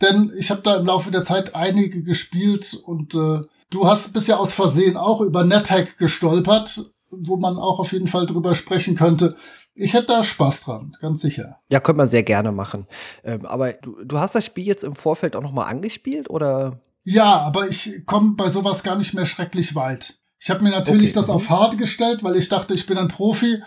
Denn 0.00 0.32
ich 0.38 0.50
habe 0.50 0.62
da 0.62 0.76
im 0.76 0.86
Laufe 0.86 1.10
der 1.10 1.24
Zeit 1.24 1.54
einige 1.54 2.02
gespielt 2.02 2.74
und 2.74 3.14
äh, 3.14 3.40
du 3.70 3.86
hast 3.86 4.12
bisher 4.12 4.40
aus 4.40 4.52
Versehen 4.52 4.96
auch 4.96 5.20
über 5.20 5.44
NetHack 5.44 5.98
gestolpert, 5.98 6.84
wo 7.10 7.36
man 7.36 7.56
auch 7.56 7.78
auf 7.78 7.92
jeden 7.92 8.08
Fall 8.08 8.26
drüber 8.26 8.54
sprechen 8.54 8.96
könnte. 8.96 9.36
Ich 9.74 9.92
hätte 9.92 10.06
da 10.06 10.22
Spaß 10.22 10.62
dran, 10.62 10.96
ganz 11.00 11.20
sicher. 11.20 11.58
Ja, 11.68 11.80
könnte 11.80 11.98
man 11.98 12.08
sehr 12.08 12.22
gerne 12.22 12.52
machen. 12.52 12.86
Ähm, 13.24 13.44
aber 13.44 13.72
du, 13.72 13.96
du 14.04 14.18
hast 14.18 14.34
das 14.34 14.44
Spiel 14.44 14.64
jetzt 14.64 14.84
im 14.84 14.94
Vorfeld 14.94 15.34
auch 15.34 15.42
noch 15.42 15.52
mal 15.52 15.64
angespielt, 15.64 16.30
oder? 16.30 16.80
Ja, 17.02 17.40
aber 17.40 17.68
ich 17.68 18.06
komme 18.06 18.34
bei 18.36 18.48
sowas 18.48 18.84
gar 18.84 18.96
nicht 18.96 19.14
mehr 19.14 19.26
schrecklich 19.26 19.74
weit. 19.74 20.14
Ich 20.38 20.50
habe 20.50 20.62
mir 20.62 20.70
natürlich 20.70 21.10
okay. 21.10 21.20
das 21.20 21.28
mhm. 21.28 21.34
auf 21.34 21.50
Hard 21.50 21.78
gestellt, 21.78 22.22
weil 22.22 22.36
ich 22.36 22.48
dachte, 22.48 22.74
ich 22.74 22.86
bin 22.86 22.98
ein 22.98 23.08
Profi 23.08 23.62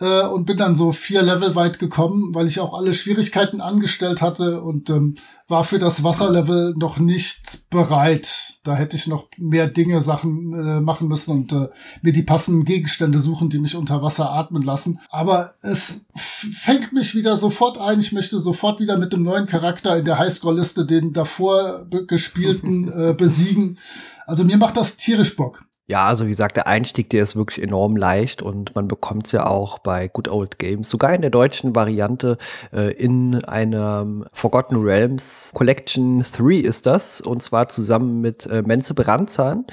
äh, 0.00 0.26
und 0.26 0.44
bin 0.44 0.56
dann 0.56 0.74
so 0.74 0.90
vier 0.90 1.22
Level 1.22 1.54
weit 1.54 1.78
gekommen, 1.78 2.34
weil 2.34 2.46
ich 2.46 2.60
auch 2.60 2.74
alle 2.74 2.94
Schwierigkeiten 2.94 3.60
angestellt 3.60 4.22
hatte 4.22 4.60
und 4.60 4.90
ähm, 4.90 5.16
war 5.48 5.64
für 5.64 5.78
das 5.78 6.02
Wasserlevel 6.02 6.74
noch 6.76 6.98
nicht 6.98 7.70
bereit. 7.70 8.53
Da 8.64 8.74
hätte 8.74 8.96
ich 8.96 9.06
noch 9.06 9.28
mehr 9.36 9.66
Dinge, 9.66 10.00
Sachen 10.00 10.54
äh, 10.54 10.80
machen 10.80 11.06
müssen 11.06 11.30
und 11.32 11.52
äh, 11.52 11.68
mir 12.00 12.12
die 12.14 12.22
passenden 12.22 12.64
Gegenstände 12.64 13.18
suchen, 13.18 13.50
die 13.50 13.58
mich 13.58 13.76
unter 13.76 14.02
Wasser 14.02 14.30
atmen 14.30 14.62
lassen. 14.62 14.98
Aber 15.10 15.52
es 15.60 16.06
fängt 16.16 16.92
mich 16.94 17.14
wieder 17.14 17.36
sofort 17.36 17.78
ein. 17.78 18.00
Ich 18.00 18.12
möchte 18.12 18.40
sofort 18.40 18.80
wieder 18.80 18.96
mit 18.96 19.12
dem 19.12 19.22
neuen 19.22 19.46
Charakter 19.46 19.98
in 19.98 20.06
der 20.06 20.18
Highscore-Liste 20.18 20.86
den 20.86 21.12
davor 21.12 21.86
gespielten 22.06 22.90
äh, 23.10 23.12
besiegen. 23.12 23.78
Also 24.26 24.44
mir 24.44 24.56
macht 24.56 24.78
das 24.78 24.96
tierisch 24.96 25.36
Bock. 25.36 25.63
Ja, 25.86 26.06
also 26.06 26.24
wie 26.24 26.30
gesagt, 26.30 26.56
der 26.56 26.66
Einstieg, 26.66 27.10
der 27.10 27.22
ist 27.22 27.36
wirklich 27.36 27.62
enorm 27.62 27.98
leicht 27.98 28.40
und 28.40 28.74
man 28.74 28.88
bekommt 28.88 29.26
es 29.26 29.32
ja 29.32 29.44
auch 29.44 29.78
bei 29.78 30.08
Good 30.08 30.28
Old 30.28 30.58
Games, 30.58 30.88
sogar 30.88 31.14
in 31.14 31.20
der 31.20 31.30
deutschen 31.30 31.76
Variante 31.76 32.38
äh, 32.72 32.90
in 32.94 33.44
einem 33.44 34.24
Forgotten 34.32 34.76
Realms 34.76 35.50
Collection 35.52 36.22
3 36.22 36.54
ist 36.54 36.86
das 36.86 37.20
und 37.20 37.42
zwar 37.42 37.68
zusammen 37.68 38.22
mit 38.22 38.46
äh, 38.46 38.62
Menze 38.62 38.94
Brandzahn 38.94 39.66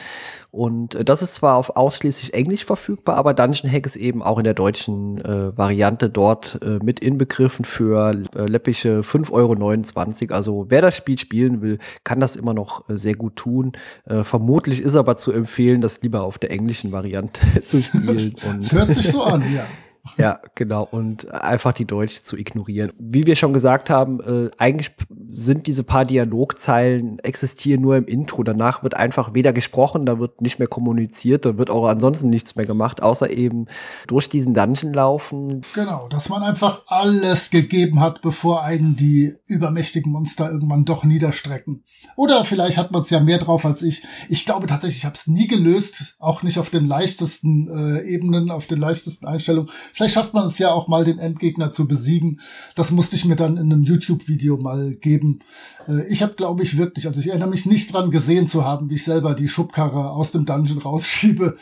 und 0.52 0.96
äh, 0.96 1.06
das 1.06 1.22
ist 1.22 1.36
zwar 1.36 1.56
auf 1.56 1.76
ausschließlich 1.78 2.34
Englisch 2.34 2.66
verfügbar, 2.66 3.16
aber 3.16 3.34
Dungeon 3.34 3.72
Hack 3.72 3.86
ist 3.86 3.96
eben 3.96 4.22
auch 4.22 4.38
in 4.38 4.44
der 4.44 4.54
deutschen 4.54 5.24
äh, 5.24 5.58
Variante 5.58 6.10
dort 6.10 6.60
äh, 6.62 6.80
mit 6.84 7.00
inbegriffen 7.00 7.64
für 7.64 8.14
äh, 8.36 8.48
läppische 8.48 9.00
5,29 9.00 9.32
Euro. 10.24 10.36
Also 10.36 10.66
wer 10.68 10.82
das 10.82 10.96
Spiel 10.96 11.18
spielen 11.18 11.62
will, 11.62 11.80
kann 12.04 12.20
das 12.20 12.36
immer 12.36 12.54
noch 12.54 12.90
äh, 12.90 12.98
sehr 12.98 13.16
gut 13.16 13.38
tun. 13.38 13.72
Äh, 14.06 14.24
vermutlich 14.24 14.82
ist 14.82 14.98
aber 14.98 15.16
zu 15.16 15.32
empfehlen, 15.32 15.80
das 15.80 16.02
lieber 16.02 16.24
auf 16.24 16.38
der 16.38 16.52
englischen 16.52 16.92
Variante 16.92 17.42
zu 17.66 17.82
spielen. 17.82 18.36
Und 18.50 18.72
hört 18.74 18.94
sich 18.94 19.10
so 19.10 19.24
an, 19.24 19.44
ja. 19.54 19.64
Ja, 20.18 20.40
genau. 20.56 20.88
Und 20.90 21.32
einfach 21.32 21.74
die 21.74 21.86
Deutsche 21.86 22.24
zu 22.24 22.38
ignorieren. 22.38 22.92
Wie 22.98 23.26
wir 23.26 23.36
schon 23.36 23.54
gesagt 23.54 23.90
haben, 23.90 24.20
äh, 24.20 24.50
eigentlich 24.58 24.92
sind 25.30 25.68
diese 25.68 25.84
paar 25.84 26.06
Dialogzeilen 26.06 27.20
existieren 27.20 27.82
nur 27.82 27.98
im 27.98 28.06
Intro. 28.06 28.44
Danach 28.44 28.84
wird 28.84 28.96
einfach 28.96 29.34
weder 29.34 29.54
gesprochen, 29.54 30.06
da 30.06 30.20
wird 30.20 30.42
nicht 30.42 30.60
mehr 30.60 30.68
kommuniziert, 30.68 31.46
da 31.46 31.58
wird 31.58 31.70
auch 31.70 31.88
ansonsten 31.88 32.30
nichts 32.30 32.56
mehr 32.56 32.66
gemacht, 32.66 33.02
außer 33.02 33.30
eben 33.30 33.68
durch 34.08 34.28
diesen 34.28 34.54
Dungeon 34.54 34.94
laufen. 34.94 35.62
Genau, 35.74 36.08
dass 36.08 36.30
man 36.30 36.42
einfach 36.42 36.82
alles 36.88 37.50
gegeben 37.50 38.00
hat, 38.00 38.22
bevor 38.22 38.64
einen 38.64 38.96
die 38.96 39.36
übermächtigen 39.46 40.12
Monster 40.12 40.52
irgendwann 40.52 40.86
doch 40.86 41.04
niederstrecken. 41.04 41.84
Oder 42.16 42.44
vielleicht 42.44 42.78
hat 42.78 42.92
man 42.92 43.02
es 43.02 43.10
ja 43.10 43.20
mehr 43.20 43.38
drauf 43.38 43.66
als 43.66 43.82
ich. 43.82 44.04
Ich 44.28 44.46
glaube 44.46 44.68
tatsächlich, 44.68 45.00
ich 45.00 45.06
habe 45.06 45.16
es 45.16 45.28
nie 45.28 45.48
gelöst, 45.48 46.16
auch 46.20 46.44
nicht 46.44 46.58
auf 46.58 46.70
den 46.70 46.86
leichtesten 46.86 47.70
äh, 47.70 48.02
Ebenen, 48.04 48.52
auf 48.52 48.68
den 48.68 48.80
leichtesten 48.80 49.28
Einstellungen. 49.28 49.70
Vielleicht 49.94 50.14
schafft 50.14 50.34
man 50.34 50.46
es 50.48 50.58
ja 50.58 50.72
auch 50.72 50.88
mal, 50.88 51.04
den 51.04 51.20
Endgegner 51.20 51.72
zu 51.72 51.88
besiegen. 51.88 52.40
Das 52.76 52.92
musste 52.92 53.16
ich 53.16 53.26
mir 53.26 53.36
dann 53.36 53.58
in 53.58 53.72
einem 53.72 53.84
YouTube-Video 53.84 54.58
mal 54.58 54.96
geben. 54.96 55.40
Äh, 55.88 56.08
ich 56.08 56.22
habe, 56.24 56.34
glaube 56.34 56.64
ich, 56.64 56.78
wirklich, 56.78 57.08
also 57.08 57.20
ich 57.20 57.30
erinnere 57.30 57.50
mich 57.50 57.66
nicht 57.66 57.94
dran 57.94 58.12
gesehen 58.12 58.48
zu 58.48 58.66
haben, 58.66 58.90
wie 58.90 58.96
ich 58.96 59.04
selber 59.04 59.34
die 59.36 59.48
Schubkarre 59.48 60.12
aus 60.12 60.32
dem 60.32 60.46
Dungeon 60.46 60.78
rausschiebe. 60.84 61.58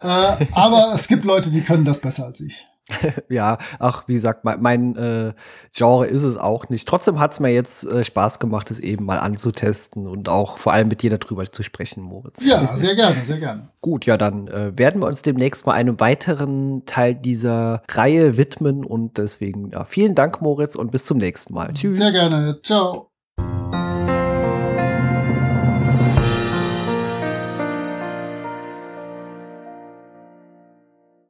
Äh, 0.00 0.46
aber 0.52 0.92
es 0.94 1.08
gibt 1.08 1.24
Leute, 1.24 1.50
die 1.50 1.62
können 1.62 1.84
das 1.84 2.00
besser 2.00 2.26
als 2.26 2.40
ich. 2.40 2.66
ja, 3.30 3.58
ach, 3.78 4.04
wie 4.06 4.14
gesagt, 4.14 4.44
mein, 4.44 4.60
mein 4.60 4.96
äh, 4.96 5.32
Genre 5.72 6.06
ist 6.06 6.22
es 6.22 6.36
auch 6.36 6.68
nicht. 6.68 6.86
Trotzdem 6.86 7.18
hat 7.18 7.32
es 7.32 7.40
mir 7.40 7.50
jetzt 7.50 7.84
äh, 7.84 8.04
Spaß 8.04 8.38
gemacht, 8.38 8.70
es 8.70 8.78
eben 8.78 9.06
mal 9.06 9.18
anzutesten 9.18 10.06
und 10.06 10.28
auch 10.28 10.58
vor 10.58 10.72
allem 10.72 10.88
mit 10.88 11.02
dir 11.02 11.16
darüber 11.16 11.50
zu 11.50 11.62
sprechen, 11.62 12.02
Moritz. 12.02 12.44
Ja, 12.44 12.76
sehr 12.76 12.94
gerne, 12.94 13.16
sehr 13.26 13.38
gerne. 13.38 13.62
Gut, 13.80 14.04
ja, 14.04 14.18
dann 14.18 14.48
äh, 14.48 14.76
werden 14.76 15.00
wir 15.00 15.06
uns 15.06 15.22
demnächst 15.22 15.64
mal 15.64 15.72
einem 15.72 15.98
weiteren 15.98 16.84
Teil 16.84 17.14
dieser 17.14 17.82
Reihe 17.90 18.36
widmen 18.36 18.84
und 18.84 19.16
deswegen 19.16 19.70
ja, 19.70 19.84
vielen 19.84 20.14
Dank, 20.14 20.42
Moritz, 20.42 20.76
und 20.76 20.90
bis 20.90 21.06
zum 21.06 21.18
nächsten 21.18 21.54
Mal. 21.54 21.72
Tschüss. 21.72 21.96
Sehr 21.96 22.12
gerne. 22.12 22.60
Ciao. 22.62 23.13